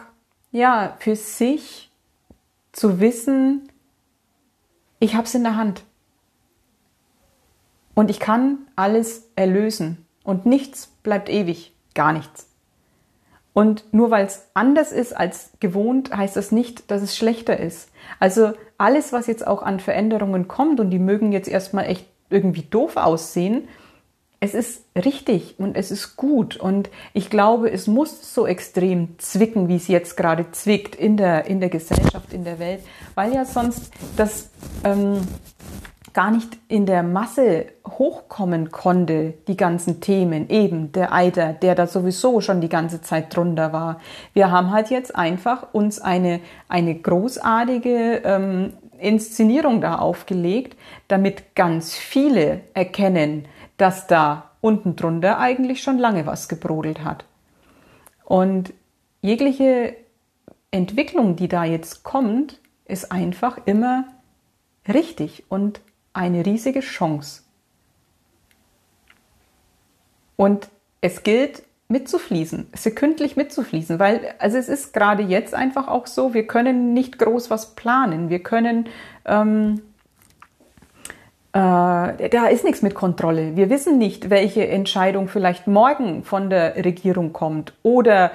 [0.52, 1.92] ja, für sich
[2.72, 3.70] zu wissen,
[5.00, 5.84] ich habe es in der Hand.
[7.96, 10.06] Und ich kann alles erlösen.
[10.24, 11.74] Und nichts bleibt ewig.
[11.94, 12.48] Gar nichts.
[13.54, 17.90] Und nur weil es anders ist als gewohnt, heißt das nicht, dass es schlechter ist.
[18.20, 22.64] Also alles, was jetzt auch an Veränderungen kommt, und die mögen jetzt erstmal echt irgendwie
[22.64, 23.68] doof aussehen,
[24.44, 26.58] es ist richtig und es ist gut.
[26.58, 31.46] Und ich glaube, es muss so extrem zwicken, wie es jetzt gerade zwickt in der,
[31.46, 32.82] in der Gesellschaft, in der Welt,
[33.16, 34.50] weil ja sonst das
[34.84, 35.22] ähm,
[36.12, 41.88] gar nicht in der Masse hochkommen konnte, die ganzen Themen, eben der Eiter, der da
[41.88, 44.02] sowieso schon die ganze Zeit drunter war.
[44.34, 50.78] Wir haben halt jetzt einfach uns eine, eine großartige ähm, Inszenierung da aufgelegt,
[51.08, 53.46] damit ganz viele erkennen,
[53.78, 57.26] dass da unten drunter eigentlich schon lange was gebrodelt hat.
[58.24, 58.74] Und
[59.22, 59.96] jegliche
[60.72, 64.06] Entwicklung, die da jetzt kommt, ist einfach immer
[64.88, 65.82] richtig und
[66.14, 67.44] eine riesige Chance.
[70.36, 70.70] Und
[71.02, 76.48] es gilt mitzufließen, sekündlich mitzufließen, weil also es ist gerade jetzt einfach auch so, wir
[76.48, 78.88] können nicht groß was planen, wir können
[79.26, 79.93] ähm, äh,
[81.60, 83.56] da ist nichts mit Kontrolle.
[83.56, 88.32] Wir wissen nicht, welche Entscheidung vielleicht morgen von der Regierung kommt oder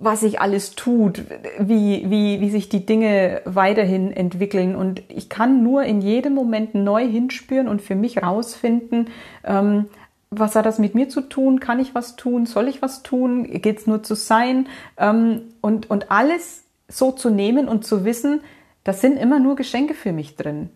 [0.00, 1.24] was sich alles tut,
[1.58, 4.74] wie, wie, wie sich die Dinge weiterhin entwickeln.
[4.74, 9.10] Und ich kann nur in jedem Moment neu hinspüren und für mich rausfinden,
[9.44, 9.86] ähm,
[10.30, 11.60] was hat das mit mir zu tun?
[11.60, 12.46] Kann ich was tun?
[12.46, 13.44] Soll ich was tun?
[13.44, 14.68] Geht es nur zu sein?
[14.96, 18.40] Ähm, und, und alles so zu nehmen und zu wissen,
[18.84, 20.70] das sind immer nur Geschenke für mich drin.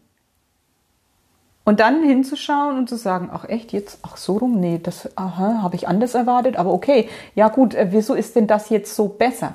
[1.64, 5.76] Und dann hinzuschauen und zu sagen, ach echt, jetzt, ach so rum, nee, das habe
[5.76, 9.54] ich anders erwartet, aber okay, ja gut, äh, wieso ist denn das jetzt so besser?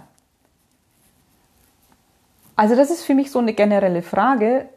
[2.55, 4.67] Also das ist für mich so eine generelle Frage,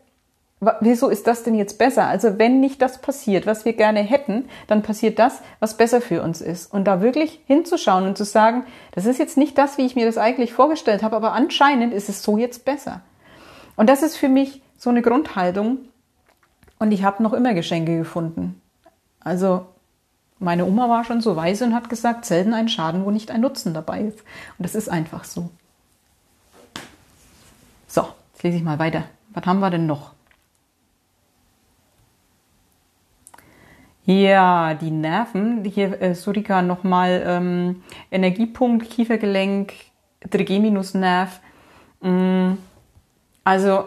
[0.81, 2.07] wieso ist das denn jetzt besser?
[2.07, 6.23] Also wenn nicht das passiert, was wir gerne hätten, dann passiert das, was besser für
[6.23, 6.73] uns ist.
[6.73, 10.07] Und da wirklich hinzuschauen und zu sagen, das ist jetzt nicht das, wie ich mir
[10.07, 13.01] das eigentlich vorgestellt habe, aber anscheinend ist es so jetzt besser.
[13.75, 15.79] Und das ist für mich so eine Grundhaltung,
[16.83, 18.61] und ich habe noch immer Geschenke gefunden.
[19.21, 19.67] Also
[20.41, 23.41] meine Oma war schon so weise und hat gesagt, selten ein Schaden, wo nicht ein
[23.41, 24.19] Nutzen dabei ist.
[24.59, 25.51] Und das ist einfach so.
[27.87, 29.05] So, jetzt lese ich mal weiter.
[29.33, 30.15] Was haben wir denn noch?
[34.05, 35.65] Ja, die Nerven.
[35.65, 39.73] Hier äh, Surika nochmal ähm, Energiepunkt, Kiefergelenk,
[40.29, 41.39] Trigeminusnerv.
[42.01, 42.55] Mm,
[43.45, 43.85] also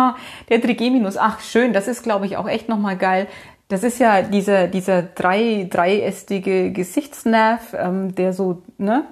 [0.48, 3.26] der Trigeminus, ach schön, das ist glaube ich auch echt nochmal geil.
[3.68, 9.04] Das ist ja dieser, dieser drei, dreiästige Gesichtsnerv, ähm, der so ne,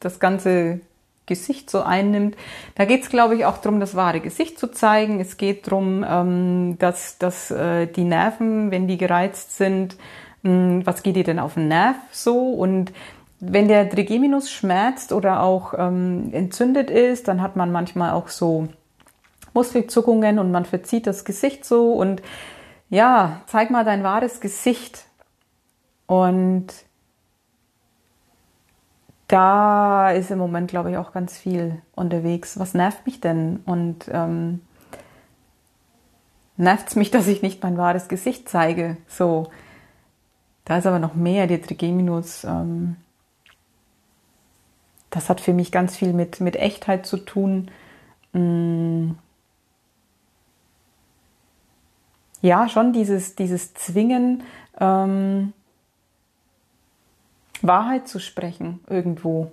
[0.00, 0.80] das ganze
[1.26, 2.36] Gesicht so einnimmt.
[2.76, 5.20] Da geht es, glaube ich, auch darum, das wahre Gesicht zu zeigen.
[5.20, 9.96] Es geht darum, ähm, dass, dass äh, die Nerven, wenn die gereizt sind,
[10.42, 12.50] mh, hm, was geht dir denn auf den Nerv so?
[12.52, 12.92] Und
[13.40, 18.68] wenn der Trigeminus schmerzt oder auch ähm, entzündet ist, dann hat man manchmal auch so
[19.56, 22.22] Muskelzuckungen und man verzieht das Gesicht so und
[22.90, 25.06] ja, zeig mal dein wahres Gesicht.
[26.06, 26.68] Und
[29.28, 32.58] da ist im Moment, glaube ich, auch ganz viel unterwegs.
[32.58, 33.60] Was nervt mich denn?
[33.66, 34.60] Und ähm,
[36.56, 38.98] nervt es mich, dass ich nicht mein wahres Gesicht zeige?
[39.08, 39.48] So,
[40.64, 42.44] da ist aber noch mehr, die Trigeminus.
[42.44, 42.96] Ähm,
[45.10, 47.70] das hat für mich ganz viel mit, mit Echtheit zu tun.
[48.32, 49.12] Mm,
[52.46, 54.42] ja, schon dieses, dieses Zwingen,
[54.80, 55.52] ähm,
[57.62, 59.50] Wahrheit zu sprechen irgendwo.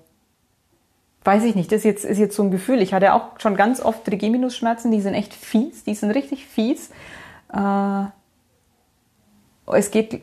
[1.23, 2.81] Weiß ich nicht, das ist jetzt, ist jetzt so ein Gefühl.
[2.81, 6.91] Ich hatte auch schon ganz oft Trigeminusschmerzen, die sind echt fies, die sind richtig fies.
[7.53, 8.05] Äh,
[9.73, 10.19] es geht äh,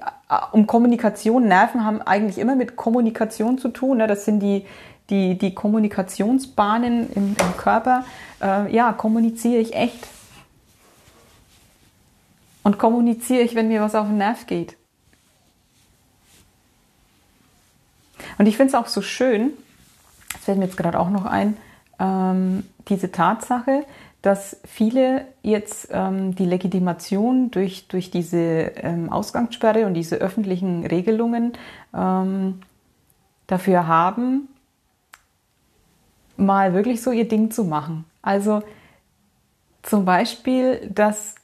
[0.53, 1.49] um Kommunikation.
[1.49, 3.99] Nerven haben eigentlich immer mit Kommunikation zu tun.
[3.99, 4.07] Ne?
[4.07, 4.67] Das sind die,
[5.09, 8.05] die, die Kommunikationsbahnen im, im Körper.
[8.43, 10.07] Äh, ja, kommuniziere ich echt
[12.63, 14.77] und kommuniziere ich, wenn mir was auf den Nerv geht.
[18.39, 19.53] Und ich finde es auch so schön,
[20.33, 21.57] das fällt mir jetzt gerade auch noch ein,
[21.99, 23.85] ähm, diese Tatsache,
[24.23, 31.55] dass viele jetzt ähm, die Legitimation durch, durch diese ähm, Ausgangssperre und diese öffentlichen Regelungen
[31.95, 32.61] ähm,
[33.47, 34.49] dafür haben,
[36.37, 38.05] mal wirklich so ihr Ding zu machen.
[38.23, 38.63] Also
[39.83, 41.35] zum Beispiel, dass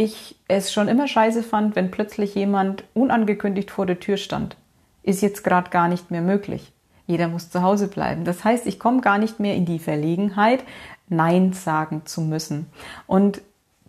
[0.00, 4.56] ich es schon immer scheiße fand, wenn plötzlich jemand unangekündigt vor der Tür stand.
[5.02, 6.72] Ist jetzt gerade gar nicht mehr möglich.
[7.06, 8.24] Jeder muss zu Hause bleiben.
[8.24, 10.64] Das heißt, ich komme gar nicht mehr in die Verlegenheit,
[11.08, 12.66] Nein sagen zu müssen.
[13.06, 13.42] Und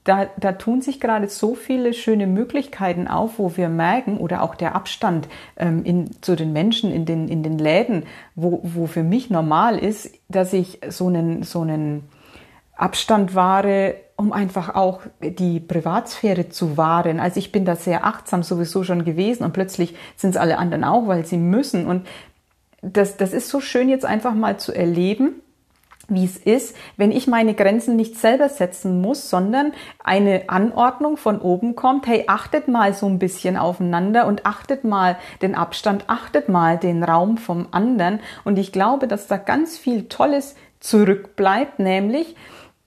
[0.04, 4.56] da, da tun sich gerade so viele schöne Möglichkeiten auf, wo wir merken, oder auch
[4.56, 8.04] der Abstand ähm, in, zu den Menschen in den, in den Läden,
[8.36, 12.10] wo, wo für mich normal ist, dass ich so einen, so einen
[12.82, 17.20] Abstand wahre, um einfach auch die Privatsphäre zu wahren.
[17.20, 20.84] Also ich bin da sehr achtsam sowieso schon gewesen und plötzlich sind es alle anderen
[20.84, 21.86] auch, weil sie müssen.
[21.86, 22.08] Und
[22.82, 25.42] das, das ist so schön jetzt einfach mal zu erleben,
[26.08, 29.74] wie es ist, wenn ich meine Grenzen nicht selber setzen muss, sondern
[30.04, 35.18] eine Anordnung von oben kommt, hey, achtet mal so ein bisschen aufeinander und achtet mal
[35.42, 38.20] den Abstand, achtet mal den Raum vom anderen.
[38.44, 42.36] Und ich glaube, dass da ganz viel Tolles zurückbleibt, nämlich,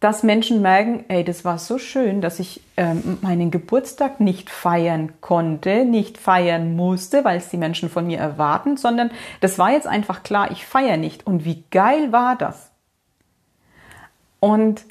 [0.04, 5.14] dass Menschen merken, ey, das war so schön, dass ich ähm, meinen Geburtstag nicht feiern
[5.22, 9.86] konnte, nicht feiern musste, weil es die Menschen von mir erwarten, sondern das war jetzt
[9.86, 11.26] einfach klar, ich feiere nicht.
[11.26, 12.70] Und wie geil war das?
[14.40, 14.84] Und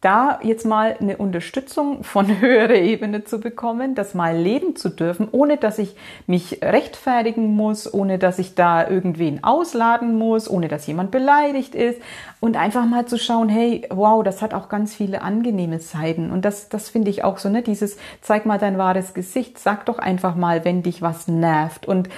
[0.00, 5.28] da jetzt mal eine Unterstützung von höherer Ebene zu bekommen, das mal leben zu dürfen,
[5.32, 5.96] ohne dass ich
[6.26, 12.00] mich rechtfertigen muss, ohne dass ich da irgendwen ausladen muss, ohne dass jemand beleidigt ist.
[12.40, 16.30] Und einfach mal zu schauen, hey, wow, das hat auch ganz viele angenehme Seiten.
[16.30, 19.86] Und das, das finde ich auch so, ne, dieses zeig mal dein wahres Gesicht, sag
[19.86, 21.86] doch einfach mal, wenn dich was nervt.
[21.86, 22.08] Und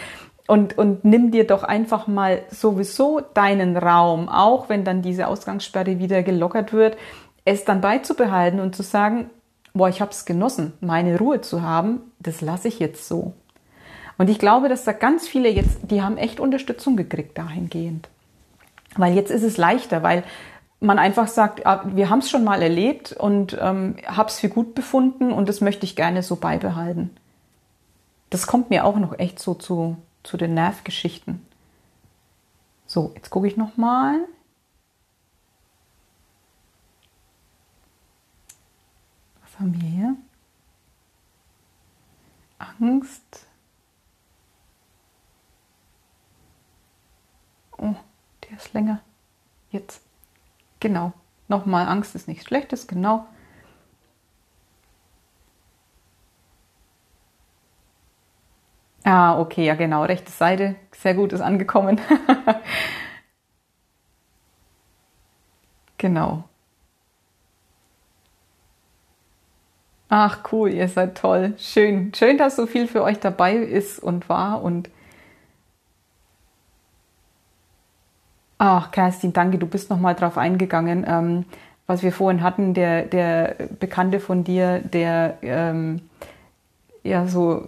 [0.51, 6.01] und, und nimm dir doch einfach mal sowieso deinen Raum, auch wenn dann diese Ausgangssperre
[6.01, 6.97] wieder gelockert wird,
[7.45, 9.30] es dann beizubehalten und zu sagen,
[9.72, 13.34] boah, ich habe es genossen, meine Ruhe zu haben, das lasse ich jetzt so.
[14.18, 18.09] Und ich glaube, dass da ganz viele jetzt, die haben echt Unterstützung gekriegt dahingehend.
[18.97, 20.24] Weil jetzt ist es leichter, weil
[20.80, 24.49] man einfach sagt, ah, wir haben es schon mal erlebt und ähm, habe es für
[24.49, 27.11] gut befunden und das möchte ich gerne so beibehalten.
[28.30, 31.47] Das kommt mir auch noch echt so zu, zu den Nervgeschichten.
[32.86, 33.76] So, jetzt gucke ich noch
[39.74, 40.16] hier?
[42.58, 43.46] Angst.
[47.78, 47.94] Oh,
[48.44, 49.00] der ist länger.
[49.70, 50.02] Jetzt.
[50.80, 51.12] Genau.
[51.48, 53.26] Nochmal, Angst ist nichts Schlechtes, genau.
[59.04, 62.00] Ah, okay, ja genau, rechte Seite, sehr gut, ist angekommen.
[65.98, 66.49] genau.
[70.11, 71.54] Ach cool, ihr seid toll.
[71.58, 72.12] Schön.
[72.14, 74.90] Schön, dass so viel für euch dabei ist und war und
[78.58, 81.46] Ach, Kerstin, danke, du bist nochmal drauf eingegangen, ähm,
[81.86, 86.02] was wir vorhin hatten, der, der Bekannte von dir, der ähm,
[87.02, 87.66] ja so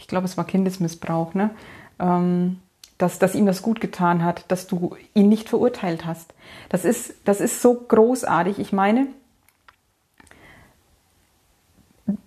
[0.00, 1.50] ich glaube, es war Kindesmissbrauch, ne?
[1.98, 2.60] Ähm,
[2.98, 6.34] dass, dass ihm das gut getan hat, dass du ihn nicht verurteilt hast.
[6.68, 8.58] Das ist, das ist so großartig.
[8.58, 9.06] Ich meine,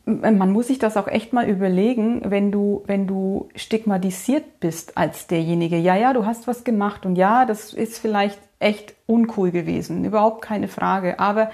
[0.06, 5.28] man muss sich das auch echt mal überlegen, wenn du, wenn du stigmatisiert bist als
[5.28, 5.78] derjenige.
[5.78, 10.42] Ja, ja, du hast was gemacht und ja, das ist vielleicht echt uncool gewesen, überhaupt
[10.42, 11.20] keine Frage.
[11.20, 11.52] Aber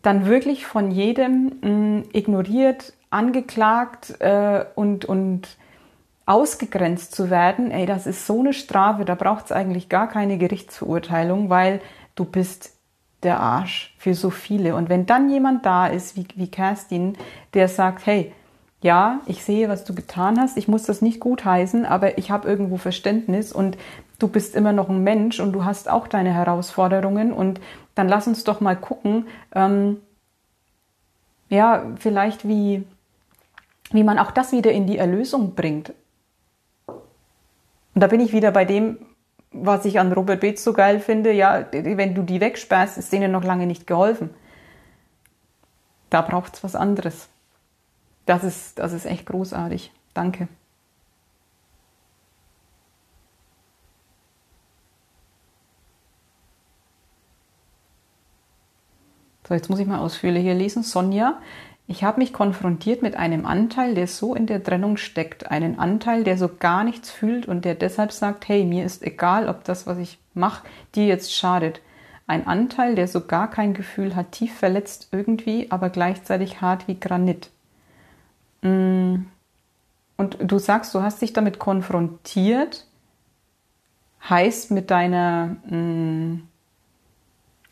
[0.00, 5.58] dann wirklich von jedem mh, mm, ignoriert, angeklagt äh, und, und
[6.24, 10.38] ausgegrenzt zu werden, ey, das ist so eine Strafe, da braucht es eigentlich gar keine
[10.38, 11.80] Gerichtsverurteilung, weil
[12.14, 12.71] du bist
[13.22, 14.74] der Arsch für so viele.
[14.74, 17.16] Und wenn dann jemand da ist, wie, wie Kerstin,
[17.54, 18.32] der sagt, hey,
[18.82, 22.48] ja, ich sehe, was du getan hast, ich muss das nicht gutheißen, aber ich habe
[22.48, 23.78] irgendwo Verständnis und
[24.18, 27.60] du bist immer noch ein Mensch und du hast auch deine Herausforderungen und
[27.94, 29.98] dann lass uns doch mal gucken, ähm,
[31.48, 32.84] ja, vielleicht wie,
[33.92, 35.92] wie man auch das wieder in die Erlösung bringt.
[36.86, 38.98] Und da bin ich wieder bei dem,
[39.52, 41.32] was ich an Robert Beetz so geil finde.
[41.32, 44.30] Ja, wenn du die wegsperrst, ist denen noch lange nicht geholfen.
[46.10, 47.28] Da braucht es was anderes.
[48.26, 49.92] Das ist, das ist echt großartig.
[50.14, 50.48] Danke.
[59.48, 60.82] So, jetzt muss ich mal ausführlicher lesen.
[60.82, 61.40] Sonja,
[61.86, 65.50] ich habe mich konfrontiert mit einem Anteil, der so in der Trennung steckt.
[65.50, 69.48] Einen Anteil, der so gar nichts fühlt und der deshalb sagt, hey, mir ist egal,
[69.48, 71.80] ob das, was ich mache, dir jetzt schadet.
[72.28, 76.98] ein Anteil, der so gar kein Gefühl hat, tief verletzt irgendwie, aber gleichzeitig hart wie
[76.98, 77.50] Granit.
[78.62, 79.24] Mm.
[80.16, 82.86] Und du sagst, du hast dich damit konfrontiert,
[84.30, 86.42] heißt mit deiner, mm,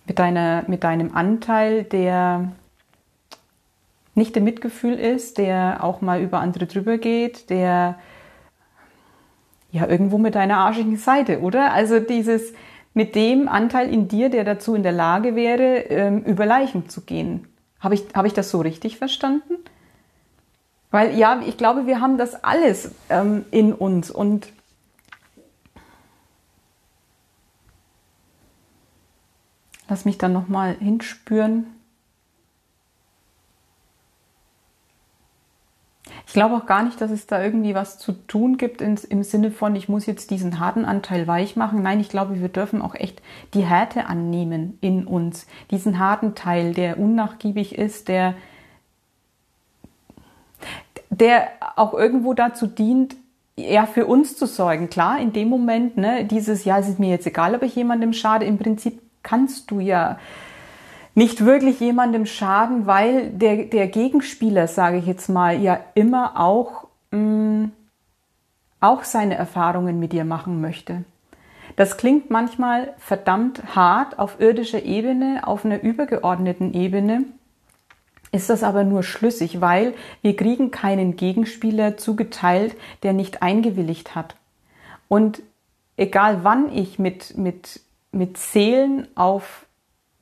[0.06, 2.52] mit deiner, mit deinem Anteil, der
[4.20, 7.98] nicht im Mitgefühl ist, der auch mal über andere drüber geht, der
[9.72, 11.72] ja irgendwo mit deiner arschigen Seite, oder?
[11.72, 12.52] Also dieses
[12.92, 17.00] mit dem Anteil in dir, der dazu in der Lage wäre, ähm, über Leichen zu
[17.00, 17.48] gehen.
[17.78, 19.54] Habe ich, hab ich das so richtig verstanden?
[20.90, 24.52] Weil ja, ich glaube, wir haben das alles ähm, in uns und
[29.88, 31.80] lass mich dann nochmal hinspüren.
[36.26, 39.22] Ich glaube auch gar nicht, dass es da irgendwie was zu tun gibt im, im
[39.22, 41.82] Sinne von, ich muss jetzt diesen harten Anteil weich machen.
[41.82, 43.22] Nein, ich glaube, wir dürfen auch echt
[43.54, 45.46] die Härte annehmen in uns.
[45.70, 48.34] Diesen harten Teil, der unnachgiebig ist, der,
[51.10, 53.16] der auch irgendwo dazu dient,
[53.56, 54.88] eher für uns zu sorgen.
[54.88, 58.12] Klar, in dem Moment, ne, dieses, ja, es ist mir jetzt egal, ob ich jemandem
[58.12, 60.18] schade, im Prinzip kannst du ja
[61.14, 66.86] nicht wirklich jemandem schaden, weil der, der Gegenspieler, sage ich jetzt mal, ja immer auch,
[67.11, 67.72] mh, mm,
[68.80, 71.04] auch seine Erfahrungen mit dir machen möchte.
[71.76, 77.24] Das klingt manchmal verdammt hart auf irdischer Ebene, auf einer übergeordneten Ebene
[78.32, 84.36] ist das aber nur schlüssig, weil wir kriegen keinen Gegenspieler zugeteilt, der nicht eingewilligt hat.
[85.08, 85.42] Und
[85.96, 87.80] egal wann ich mit, mit,
[88.12, 89.66] mit Seelen auf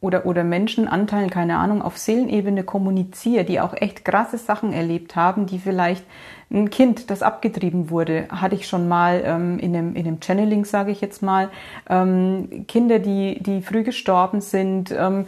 [0.01, 5.47] oder, oder Menschenanteilen, keine Ahnung, auf Seelenebene kommuniziere, die auch echt krasse Sachen erlebt haben,
[5.47, 6.05] die vielleicht
[6.51, 10.65] ein Kind, das abgetrieben wurde, hatte ich schon mal ähm, in, einem, in einem Channeling,
[10.65, 11.51] sage ich jetzt mal,
[11.91, 14.93] ähm, Kinder, die, die früh gestorben sind.
[14.93, 15.27] Ähm,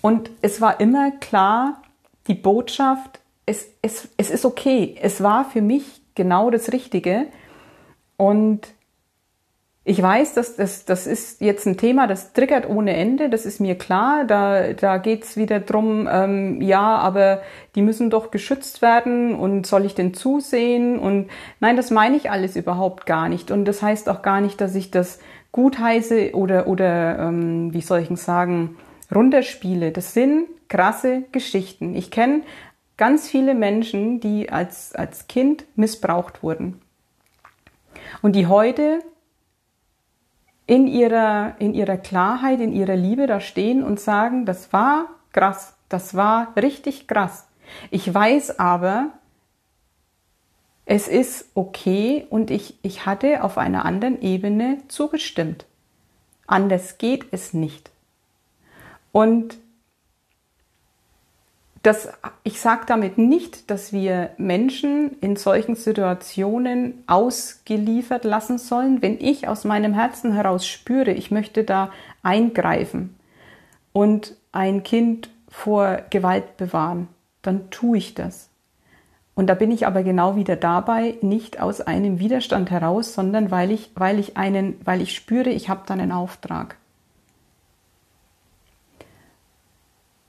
[0.00, 1.82] und es war immer klar,
[2.28, 7.26] die Botschaft, es, es, es ist okay, es war für mich genau das Richtige.
[8.16, 8.68] Und
[9.84, 13.60] ich weiß, dass das, das ist jetzt ein Thema, das triggert ohne Ende, das ist
[13.60, 14.24] mir klar.
[14.24, 17.42] Da, da geht's wieder drum, ähm, ja, aber
[17.74, 21.00] die müssen doch geschützt werden und soll ich denn zusehen?
[21.00, 23.50] Und nein, das meine ich alles überhaupt gar nicht.
[23.50, 25.18] Und das heißt auch gar nicht, dass ich das
[25.50, 28.76] gut heiße oder, oder ähm, wie soll ich denn sagen,
[29.12, 29.90] runterspiele.
[29.90, 31.96] Das sind krasse Geschichten.
[31.96, 32.42] Ich kenne
[32.96, 36.80] ganz viele Menschen, die als, als Kind missbraucht wurden.
[38.22, 39.00] Und die heute
[40.72, 45.74] in ihrer, in ihrer Klarheit, in ihrer Liebe da stehen und sagen, das war krass,
[45.90, 47.46] das war richtig krass.
[47.90, 49.10] Ich weiß aber,
[50.86, 55.66] es ist okay und ich, ich hatte auf einer anderen Ebene zugestimmt.
[56.46, 57.90] Anders geht es nicht.
[59.12, 59.58] Und
[61.82, 62.08] das,
[62.44, 69.02] ich sage damit nicht, dass wir Menschen in solchen Situationen ausgeliefert lassen sollen.
[69.02, 71.90] Wenn ich aus meinem Herzen heraus spüre, ich möchte da
[72.22, 73.16] eingreifen
[73.92, 77.08] und ein Kind vor Gewalt bewahren,
[77.42, 78.48] dann tue ich das.
[79.34, 83.72] Und da bin ich aber genau wieder dabei, nicht aus einem Widerstand heraus, sondern weil
[83.72, 86.76] ich, weil ich einen, weil ich spüre, ich habe dann einen Auftrag.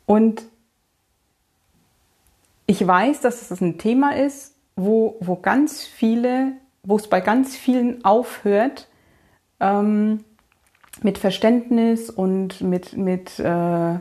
[0.06, 0.44] Und
[2.66, 6.54] ich weiß, dass es ein Thema ist, wo, wo ganz viele,
[6.84, 8.88] wo es bei ganz vielen aufhört,
[9.60, 10.24] ähm,
[11.02, 14.00] mit Verständnis und mit, mit äh,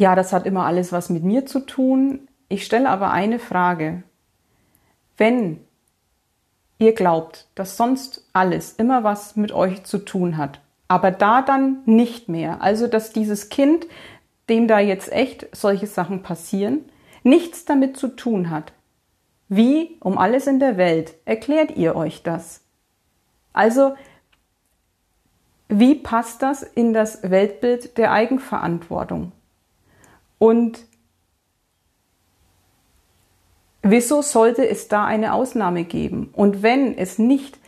[0.00, 2.28] ja, das hat immer alles was mit mir zu tun.
[2.48, 4.02] Ich stelle aber eine Frage.
[5.16, 5.60] Wenn
[6.78, 11.82] ihr glaubt, dass sonst alles immer was mit euch zu tun hat, aber da dann
[11.84, 13.86] nicht mehr, also dass dieses Kind,
[14.48, 16.80] dem da jetzt echt solche Sachen passieren,
[17.22, 18.72] nichts damit zu tun hat.
[19.48, 22.62] Wie um alles in der Welt erklärt ihr euch das?
[23.52, 23.94] Also,
[25.68, 29.32] wie passt das in das Weltbild der Eigenverantwortung?
[30.38, 30.84] Und
[33.82, 36.30] wieso sollte es da eine Ausnahme geben?
[36.32, 37.59] Und wenn es nicht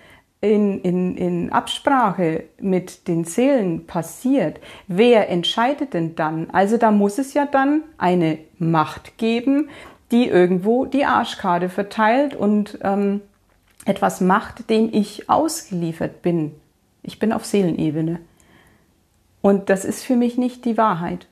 [0.43, 6.51] in, in, in Absprache mit den Seelen passiert, wer entscheidet denn dann?
[6.51, 9.70] Also da muss es ja dann eine Macht geben,
[10.11, 13.20] die irgendwo die Arschkarte verteilt und ähm,
[13.84, 16.55] etwas macht, dem ich ausgeliefert bin.
[17.05, 18.20] Ich bin auf Seelenebene.
[19.43, 21.28] Und das ist für mich nicht die Wahrheit.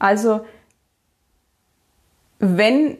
[0.00, 0.44] Also,
[2.40, 2.98] wenn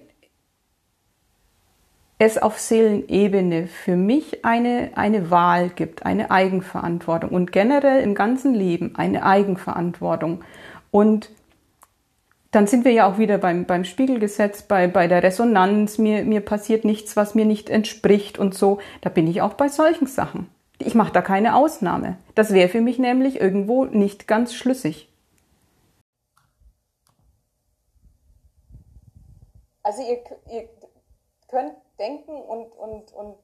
[2.24, 8.54] es auf Seelenebene für mich eine, eine Wahl gibt, eine Eigenverantwortung und generell im ganzen
[8.54, 10.42] Leben eine Eigenverantwortung.
[10.90, 11.30] Und
[12.50, 16.40] dann sind wir ja auch wieder beim, beim Spiegelgesetz, bei, bei der Resonanz, mir, mir
[16.40, 18.78] passiert nichts, was mir nicht entspricht und so.
[19.00, 20.48] Da bin ich auch bei solchen Sachen.
[20.78, 22.16] Ich mache da keine Ausnahme.
[22.34, 25.08] Das wäre für mich nämlich irgendwo nicht ganz schlüssig.
[29.82, 30.18] Also ihr,
[30.52, 30.68] ihr
[31.48, 33.38] könnt denken und, und, und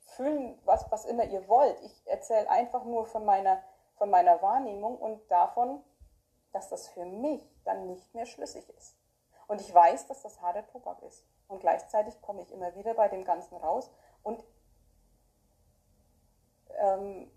[0.00, 1.80] fühlen, was, was immer ihr wollt.
[1.80, 3.62] Ich erzähle einfach nur von meiner,
[3.96, 5.82] von meiner Wahrnehmung und davon,
[6.52, 8.96] dass das für mich dann nicht mehr schlüssig ist.
[9.46, 11.24] Und ich weiß, dass das harter Tobak ist.
[11.48, 13.90] Und gleichzeitig komme ich immer wieder bei dem Ganzen raus.
[14.22, 14.42] Und
[16.78, 17.30] ähm,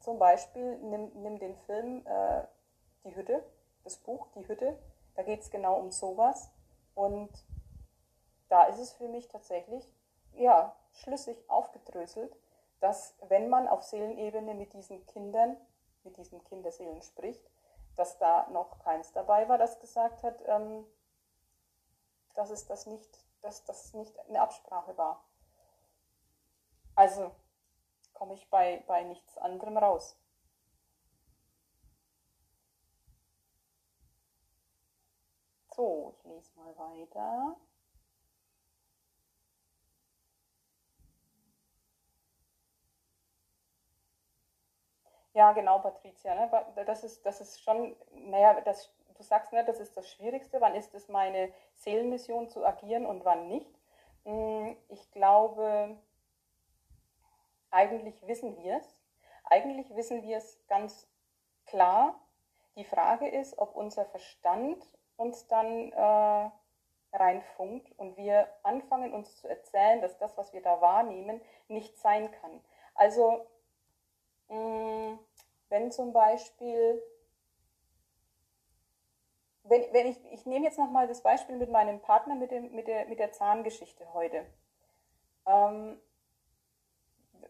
[0.00, 2.42] zum Beispiel nimm, nimm den Film äh,
[3.04, 3.44] Die Hütte,
[3.84, 4.78] das Buch Die Hütte.
[5.14, 6.50] Da geht es genau um sowas.
[6.94, 7.30] Und
[8.48, 9.88] da ist es für mich tatsächlich
[10.32, 12.34] ja, schlüssig aufgedröselt,
[12.80, 15.56] dass wenn man auf Seelenebene mit diesen Kindern,
[16.04, 17.42] mit diesen Kinderseelen spricht,
[17.96, 20.86] dass da noch keins dabei war, das gesagt hat, ähm,
[22.34, 25.24] dass es das nicht, dass das nicht eine Absprache war.
[26.94, 27.32] Also
[28.14, 30.16] komme ich bei, bei nichts anderem raus.
[35.74, 37.56] So, ich lese mal weiter.
[45.38, 46.34] Ja, genau, Patricia.
[46.34, 46.50] Ne?
[46.84, 50.60] Das, ist, das ist schon, naja, das, du sagst, ne, das ist das Schwierigste.
[50.60, 53.72] Wann ist es meine Seelenmission zu agieren und wann nicht?
[54.24, 55.96] Hm, ich glaube,
[57.70, 58.96] eigentlich wissen wir es.
[59.44, 61.08] Eigentlich wissen wir es ganz
[61.66, 62.20] klar.
[62.74, 64.84] Die Frage ist, ob unser Verstand
[65.16, 66.50] uns dann äh,
[67.12, 72.28] reinfunkt und wir anfangen uns zu erzählen, dass das, was wir da wahrnehmen, nicht sein
[72.32, 72.60] kann.
[72.96, 73.46] Also
[74.48, 75.18] hm,
[75.68, 77.02] wenn zum Beispiel,
[79.64, 82.86] wenn, wenn ich, ich nehme jetzt nochmal das Beispiel mit meinem Partner mit, dem, mit,
[82.86, 84.46] der, mit der Zahngeschichte heute.
[85.46, 86.00] Ähm,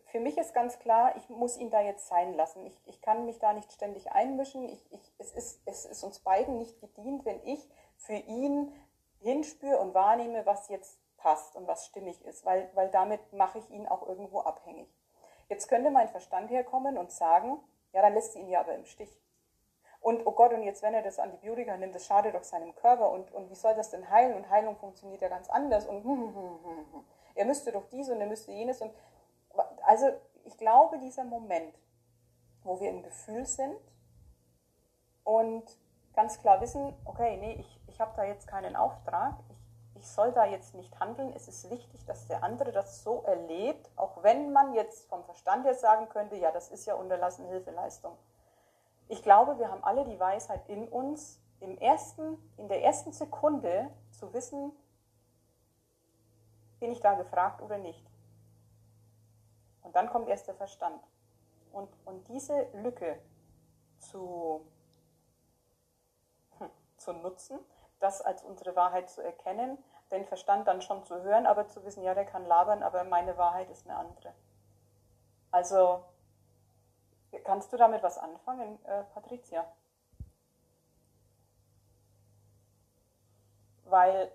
[0.06, 2.64] für mich ist ganz klar, ich muss ihn da jetzt sein lassen.
[2.64, 4.68] Ich, ich kann mich da nicht ständig einmischen.
[4.68, 8.72] Ich, ich, es, ist, es ist uns beiden nicht gedient, wenn ich für ihn
[9.20, 13.68] hinspüre und wahrnehme, was jetzt passt und was stimmig ist, weil, weil damit mache ich
[13.70, 14.88] ihn auch irgendwo abhängig.
[15.48, 17.58] Jetzt könnte mein Verstand herkommen und sagen,
[17.92, 19.20] ja, dann lässt sie ihn ja aber im Stich.
[20.00, 23.10] Und oh Gott, und jetzt, wenn er das Antibiotika nimmt, das schadet doch seinem Körper.
[23.10, 24.36] Und, und wie soll das denn heilen?
[24.36, 25.86] Und Heilung funktioniert ja ganz anders.
[25.86, 28.80] Und hm, hm, hm, er müsste doch dies und er müsste jenes.
[28.80, 28.92] Und
[29.82, 30.08] also
[30.44, 31.74] ich glaube, dieser Moment,
[32.62, 33.76] wo wir im Gefühl sind
[35.24, 35.64] und
[36.14, 39.57] ganz klar wissen, okay, nee, ich, ich habe da jetzt keinen Auftrag, ich
[39.98, 41.32] ich soll da jetzt nicht handeln.
[41.34, 45.64] Es ist wichtig, dass der andere das so erlebt, auch wenn man jetzt vom Verstand
[45.64, 48.16] her sagen könnte, ja, das ist ja unterlassene Hilfeleistung.
[49.08, 53.90] Ich glaube, wir haben alle die Weisheit in uns, im ersten, in der ersten Sekunde
[54.12, 54.72] zu wissen,
[56.78, 58.06] bin ich da gefragt oder nicht.
[59.82, 61.02] Und dann kommt erst der Verstand.
[61.72, 63.18] Und, und diese Lücke
[63.98, 64.64] zu,
[66.58, 67.58] hm, zu nutzen,
[68.00, 69.78] das als unsere Wahrheit zu erkennen,
[70.10, 73.36] den Verstand dann schon zu hören, aber zu wissen, ja, der kann labern, aber meine
[73.36, 74.32] Wahrheit ist eine andere.
[75.50, 76.04] Also,
[77.44, 79.66] kannst du damit was anfangen, äh, Patricia?
[83.84, 84.30] Weil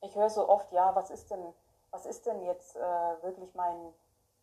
[0.00, 1.54] ich höre so oft, ja, was ist denn,
[1.90, 3.92] was ist denn jetzt äh, wirklich mein,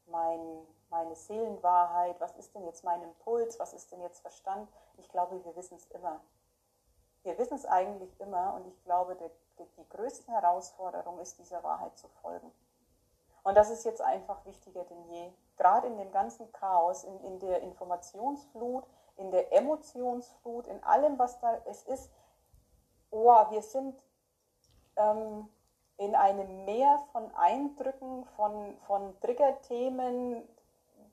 [0.07, 4.69] mein, meine Seelenwahrheit, was ist denn jetzt mein Impuls, was ist denn jetzt Verstand?
[4.97, 6.21] Ich glaube, wir wissen es immer.
[7.23, 11.97] Wir wissen es eigentlich immer und ich glaube, die, die größte Herausforderung ist, dieser Wahrheit
[11.97, 12.51] zu folgen.
[13.43, 15.31] Und das ist jetzt einfach wichtiger denn je.
[15.57, 18.85] Gerade in dem ganzen Chaos, in, in der Informationsflut,
[19.17, 22.09] in der Emotionsflut, in allem, was da es ist.
[23.11, 23.95] Oh, wir sind
[24.95, 25.47] ähm,
[25.97, 30.47] in einem Meer von Eindrücken, von, von Triggerthemen,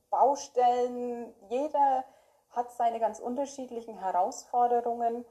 [0.08, 1.34] Baustellen.
[1.48, 2.04] Jeder
[2.50, 5.24] hat seine ganz unterschiedlichen Herausforderungen.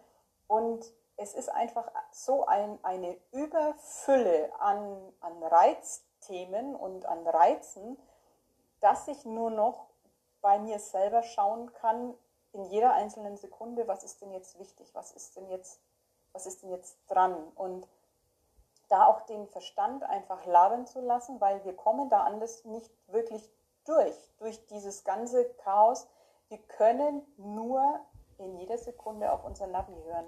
[0.49, 7.97] Und es ist einfach so ein, eine Überfülle an, an Reizthemen und an Reizen,
[8.79, 9.85] dass ich nur noch
[10.41, 12.15] bei mir selber schauen kann,
[12.51, 15.79] in jeder einzelnen Sekunde, was ist denn jetzt wichtig, was ist denn jetzt,
[16.33, 17.35] was ist denn jetzt dran?
[17.53, 17.87] Und
[18.87, 23.47] da auch den Verstand einfach labern zu lassen, weil wir kommen da anders nicht wirklich
[23.85, 26.07] durch, durch dieses ganze Chaos.
[26.47, 27.99] Wir können nur
[28.39, 30.27] in jeder Sekunde auf unser Navi hören.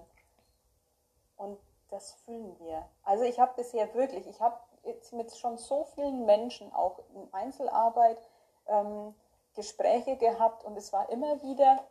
[1.41, 1.57] Und
[1.89, 2.87] das fühlen wir.
[3.03, 7.33] Also ich habe bisher wirklich, ich habe jetzt mit schon so vielen Menschen auch in
[7.33, 8.21] Einzelarbeit
[8.67, 9.15] ähm,
[9.55, 11.83] Gespräche gehabt und es war immer wieder,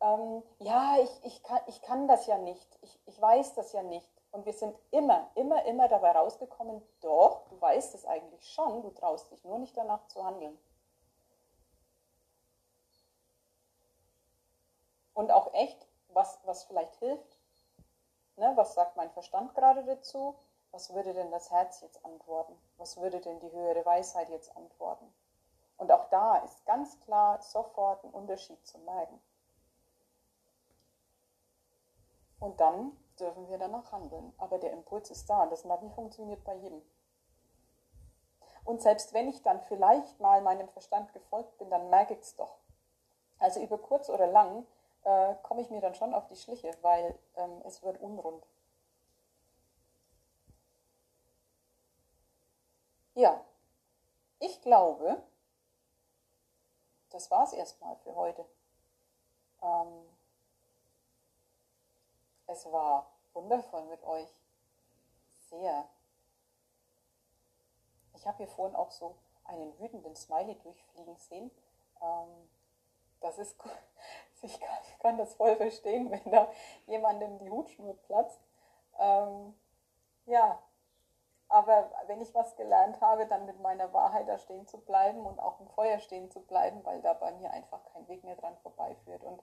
[0.00, 3.82] ähm, ja, ich, ich, kann, ich kann das ja nicht, ich, ich weiß das ja
[3.82, 4.08] nicht.
[4.30, 8.90] Und wir sind immer, immer, immer dabei rausgekommen, doch, du weißt es eigentlich schon, du
[8.90, 10.58] traust dich nur nicht danach zu handeln.
[15.14, 17.41] Und auch echt, was, was vielleicht hilft,
[18.36, 20.36] ne, was sagt mein Verstand gerade dazu,
[20.70, 25.12] was würde denn das Herz jetzt antworten, was würde denn die höhere Weisheit jetzt antworten.
[25.76, 29.20] Und auch da ist ganz klar sofort ein Unterschied zu merken.
[32.38, 34.32] Und dann dürfen wir danach handeln.
[34.38, 35.46] Aber der Impuls ist da.
[35.46, 36.82] Das Navi funktioniert bei jedem.
[38.64, 42.36] Und selbst wenn ich dann vielleicht mal meinem Verstand gefolgt bin, dann merke ich es
[42.36, 42.58] doch.
[43.38, 44.66] Also über kurz oder lang
[45.04, 48.46] äh, komme ich mir dann schon auf die Schliche, weil ähm, es wird unrund.
[53.14, 53.44] Ja,
[54.38, 55.22] ich glaube,
[57.10, 58.44] das war es erstmal für heute.
[59.60, 60.08] Ähm,
[62.46, 64.28] es war wundervoll mit euch.
[65.50, 65.88] Sehr.
[68.14, 71.50] Ich habe hier vorhin auch so einen wütenden Smiley durchfliegen sehen.
[72.00, 72.48] Ähm,
[73.20, 73.72] das ist gut.
[74.42, 76.48] Ich kann, kann, das voll verstehen, wenn da
[76.86, 78.40] jemandem die Hutschnur platzt.
[78.98, 79.54] Ähm,
[80.26, 80.58] ja,
[81.48, 85.38] aber wenn ich was gelernt habe, dann mit meiner Wahrheit da stehen zu bleiben und
[85.38, 88.56] auch im Feuer stehen zu bleiben, weil da bei mir einfach kein Weg mehr dran
[88.58, 89.22] vorbeiführt.
[89.22, 89.42] Und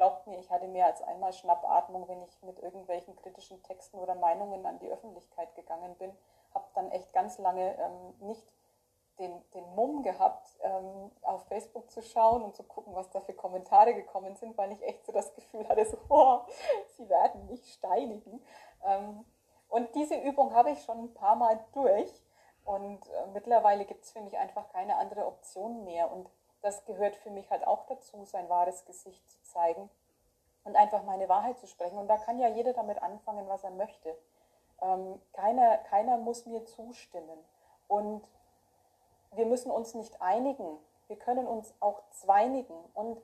[0.00, 4.14] Glaubt mir, ich hatte mehr als einmal Schnappatmung, wenn ich mit irgendwelchen kritischen Texten oder
[4.14, 6.10] Meinungen an die Öffentlichkeit gegangen bin.
[6.54, 8.50] Habe dann echt ganz lange ähm, nicht
[9.20, 13.34] den, den Mumm gehabt, ähm, auf Facebook zu schauen und zu gucken, was da für
[13.34, 16.40] Kommentare gekommen sind, weil ich echt so das Gefühl hatte, so, oh,
[16.96, 18.42] sie werden mich steinigen.
[18.84, 19.24] Ähm,
[19.68, 22.10] und diese Übung habe ich schon ein paar Mal durch
[22.64, 26.10] und äh, mittlerweile gibt es für mich einfach keine andere Option mehr.
[26.10, 26.28] Und
[26.62, 29.88] das gehört für mich halt auch dazu, sein wahres Gesicht zu zeigen
[30.64, 31.98] und einfach meine Wahrheit zu sprechen.
[31.98, 34.16] Und da kann ja jeder damit anfangen, was er möchte.
[34.82, 37.38] Ähm, keiner, keiner muss mir zustimmen.
[37.86, 38.24] Und
[39.32, 40.78] wir müssen uns nicht einigen.
[41.06, 42.76] Wir können uns auch zweinigen.
[42.94, 43.20] Und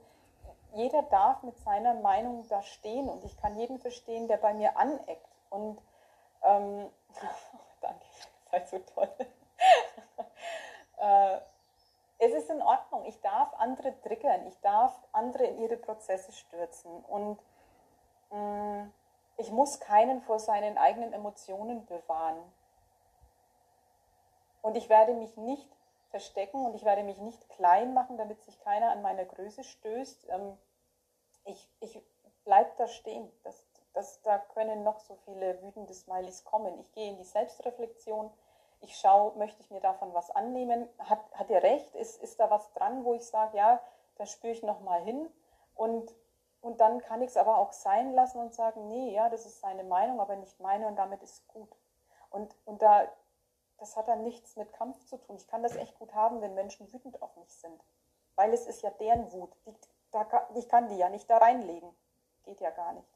[0.75, 3.09] jeder darf mit seiner Meinung da stehen.
[3.09, 5.29] Und ich kann jeden verstehen, der bei mir aneckt.
[5.51, 5.81] Und
[6.43, 6.91] ähm,
[7.81, 8.07] danke,
[8.51, 9.09] seid so toll.
[10.99, 11.39] äh,
[12.19, 13.05] es ist in Ordnung.
[13.07, 14.47] Ich darf andere triggern.
[14.47, 17.05] Ich darf andere in ihre Prozesse stürzen.
[17.05, 17.39] Und
[18.31, 18.93] mh, mm,
[19.39, 22.43] ich muss keinen vor seinen eigenen Emotionen bewahren.
[24.63, 25.69] Und ich werde mich nicht
[26.09, 30.29] verstecken und ich werde mich nicht klein machen, damit sich keiner an meiner Größe stößt.
[30.31, 30.59] Ähm,
[31.45, 32.01] ich ich
[32.45, 33.31] bleibe da stehen.
[33.45, 36.79] Das, das, da können noch so viele wütende Smileys kommen.
[36.81, 38.31] Ich gehe in die Selbstreflexion
[38.81, 40.89] ich schaue, möchte ich mir davon was annehmen?
[40.99, 41.95] Hat, hat er recht?
[41.95, 43.81] Ist, ist da was dran, wo ich sage, ja,
[44.17, 45.29] da spüre ich nochmal hin?
[45.75, 46.15] Und,
[46.61, 49.61] und dann kann ich es aber auch sein lassen und sagen, nee, ja, das ist
[49.61, 51.75] seine Meinung, aber nicht meine und damit ist gut.
[52.31, 53.09] Und, und da,
[53.79, 55.37] das hat dann nichts mit Kampf zu tun.
[55.37, 57.83] Ich kann das echt gut haben, wenn Menschen wütend auf mich sind.
[58.35, 59.55] Weil es ist ja deren Wut.
[59.67, 59.75] Die,
[60.11, 61.95] da, ich kann die ja nicht da reinlegen.
[62.45, 63.09] Geht ja gar nicht.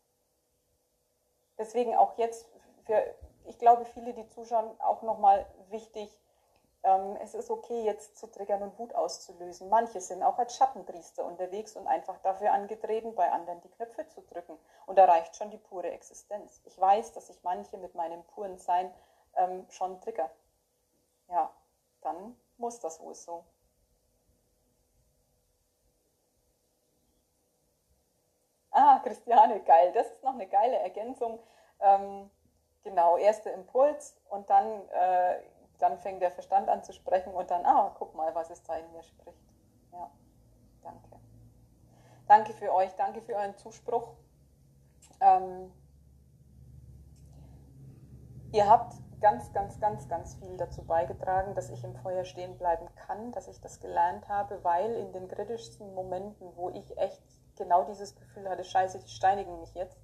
[1.58, 2.46] Deswegen auch jetzt
[2.84, 6.16] für ich glaube, viele, die zuschauen, auch nochmal wichtig,
[6.82, 9.68] ähm, es ist okay, jetzt zu triggern und Wut auszulösen.
[9.68, 14.22] Manche sind auch als Schattenpriester unterwegs und einfach dafür angetreten, bei anderen die Knöpfe zu
[14.22, 14.56] drücken.
[14.86, 16.62] Und da reicht schon die pure Existenz.
[16.64, 18.90] Ich weiß, dass ich manche mit meinem puren Sein
[19.36, 20.30] ähm, schon trigger.
[21.30, 21.50] Ja,
[22.02, 23.44] dann muss das wohl so.
[28.72, 29.92] Ah, Christiane, geil.
[29.92, 31.40] Das ist noch eine geile Ergänzung.
[31.80, 32.30] Ähm,
[32.82, 35.42] Genau, erster Impuls und dann, äh,
[35.78, 38.74] dann fängt der Verstand an zu sprechen und dann, ah, guck mal, was es da
[38.76, 39.44] in mir spricht.
[39.92, 40.10] Ja,
[40.82, 41.20] danke.
[42.26, 44.14] Danke für euch, danke für euren Zuspruch.
[45.20, 45.72] Ähm,
[48.52, 52.86] ihr habt ganz, ganz, ganz, ganz viel dazu beigetragen, dass ich im Feuer stehen bleiben
[53.06, 57.22] kann, dass ich das gelernt habe, weil in den kritischsten Momenten, wo ich echt
[57.56, 59.98] genau dieses Gefühl hatte, scheiße, die steinigen mich jetzt,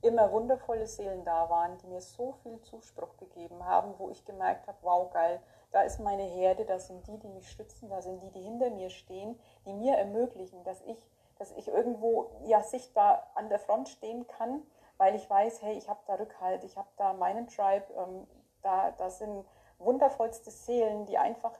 [0.00, 4.66] immer wundervolle Seelen da waren, die mir so viel Zuspruch gegeben haben, wo ich gemerkt
[4.66, 5.40] habe, wow, geil,
[5.70, 8.70] da ist meine Herde, da sind die, die mich stützen, da sind die, die hinter
[8.70, 11.08] mir stehen, die mir ermöglichen, dass ich,
[11.38, 14.62] dass ich irgendwo ja sichtbar an der Front stehen kann,
[14.96, 18.26] weil ich weiß, hey, ich habe da Rückhalt, ich habe da meinen Tribe, ähm,
[18.62, 19.46] da, da sind
[19.78, 21.52] wundervollste Seelen, die einfach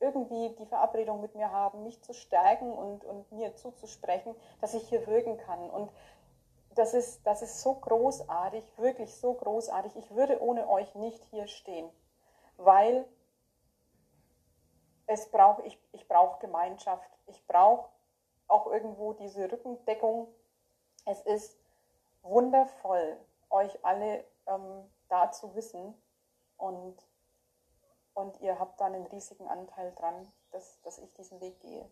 [0.00, 4.88] irgendwie die Verabredung mit mir haben, mich zu stärken und, und mir zuzusprechen, dass ich
[4.88, 5.70] hier wirken kann.
[5.70, 5.92] Und
[6.74, 9.96] das ist, das ist so großartig, wirklich so großartig.
[9.96, 11.90] Ich würde ohne euch nicht hier stehen,
[12.56, 13.04] weil
[15.06, 17.10] es braucht, ich, ich brauche Gemeinschaft.
[17.26, 17.88] Ich brauche
[18.46, 20.28] auch irgendwo diese Rückendeckung.
[21.06, 21.58] Es ist
[22.22, 23.16] wundervoll,
[23.50, 25.94] euch alle ähm, da zu wissen
[26.58, 26.96] und,
[28.14, 31.90] und ihr habt da einen riesigen Anteil dran, dass, dass ich diesen Weg gehe.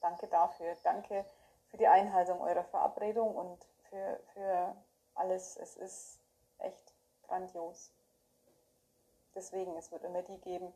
[0.00, 0.76] Danke dafür.
[0.82, 1.24] Danke
[1.68, 4.76] für die Einhaltung eurer Verabredung und für, für
[5.14, 5.56] alles.
[5.56, 6.18] Es ist
[6.58, 6.92] echt
[7.22, 7.90] grandios.
[9.34, 10.72] Deswegen, es wird immer die geben,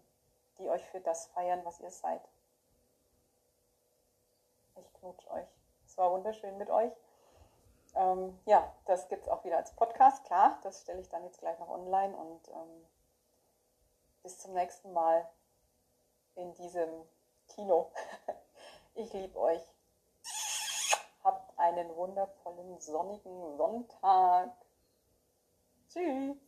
[0.59, 2.23] die euch für das feiern, was ihr seid.
[4.77, 5.49] Ich knutsch euch.
[5.85, 6.93] Es war wunderschön mit euch.
[7.95, 10.59] Ähm, ja, das gibt es auch wieder als Podcast, klar.
[10.63, 12.87] Das stelle ich dann jetzt gleich noch online und ähm,
[14.27, 15.25] bis zum nächsten Mal
[16.35, 16.91] in diesem
[17.49, 17.93] Kino.
[18.99, 19.61] Ich liebe euch.
[21.23, 24.57] Habt einen wundervollen sonnigen Sonntag.
[25.91, 26.39] Tschüss.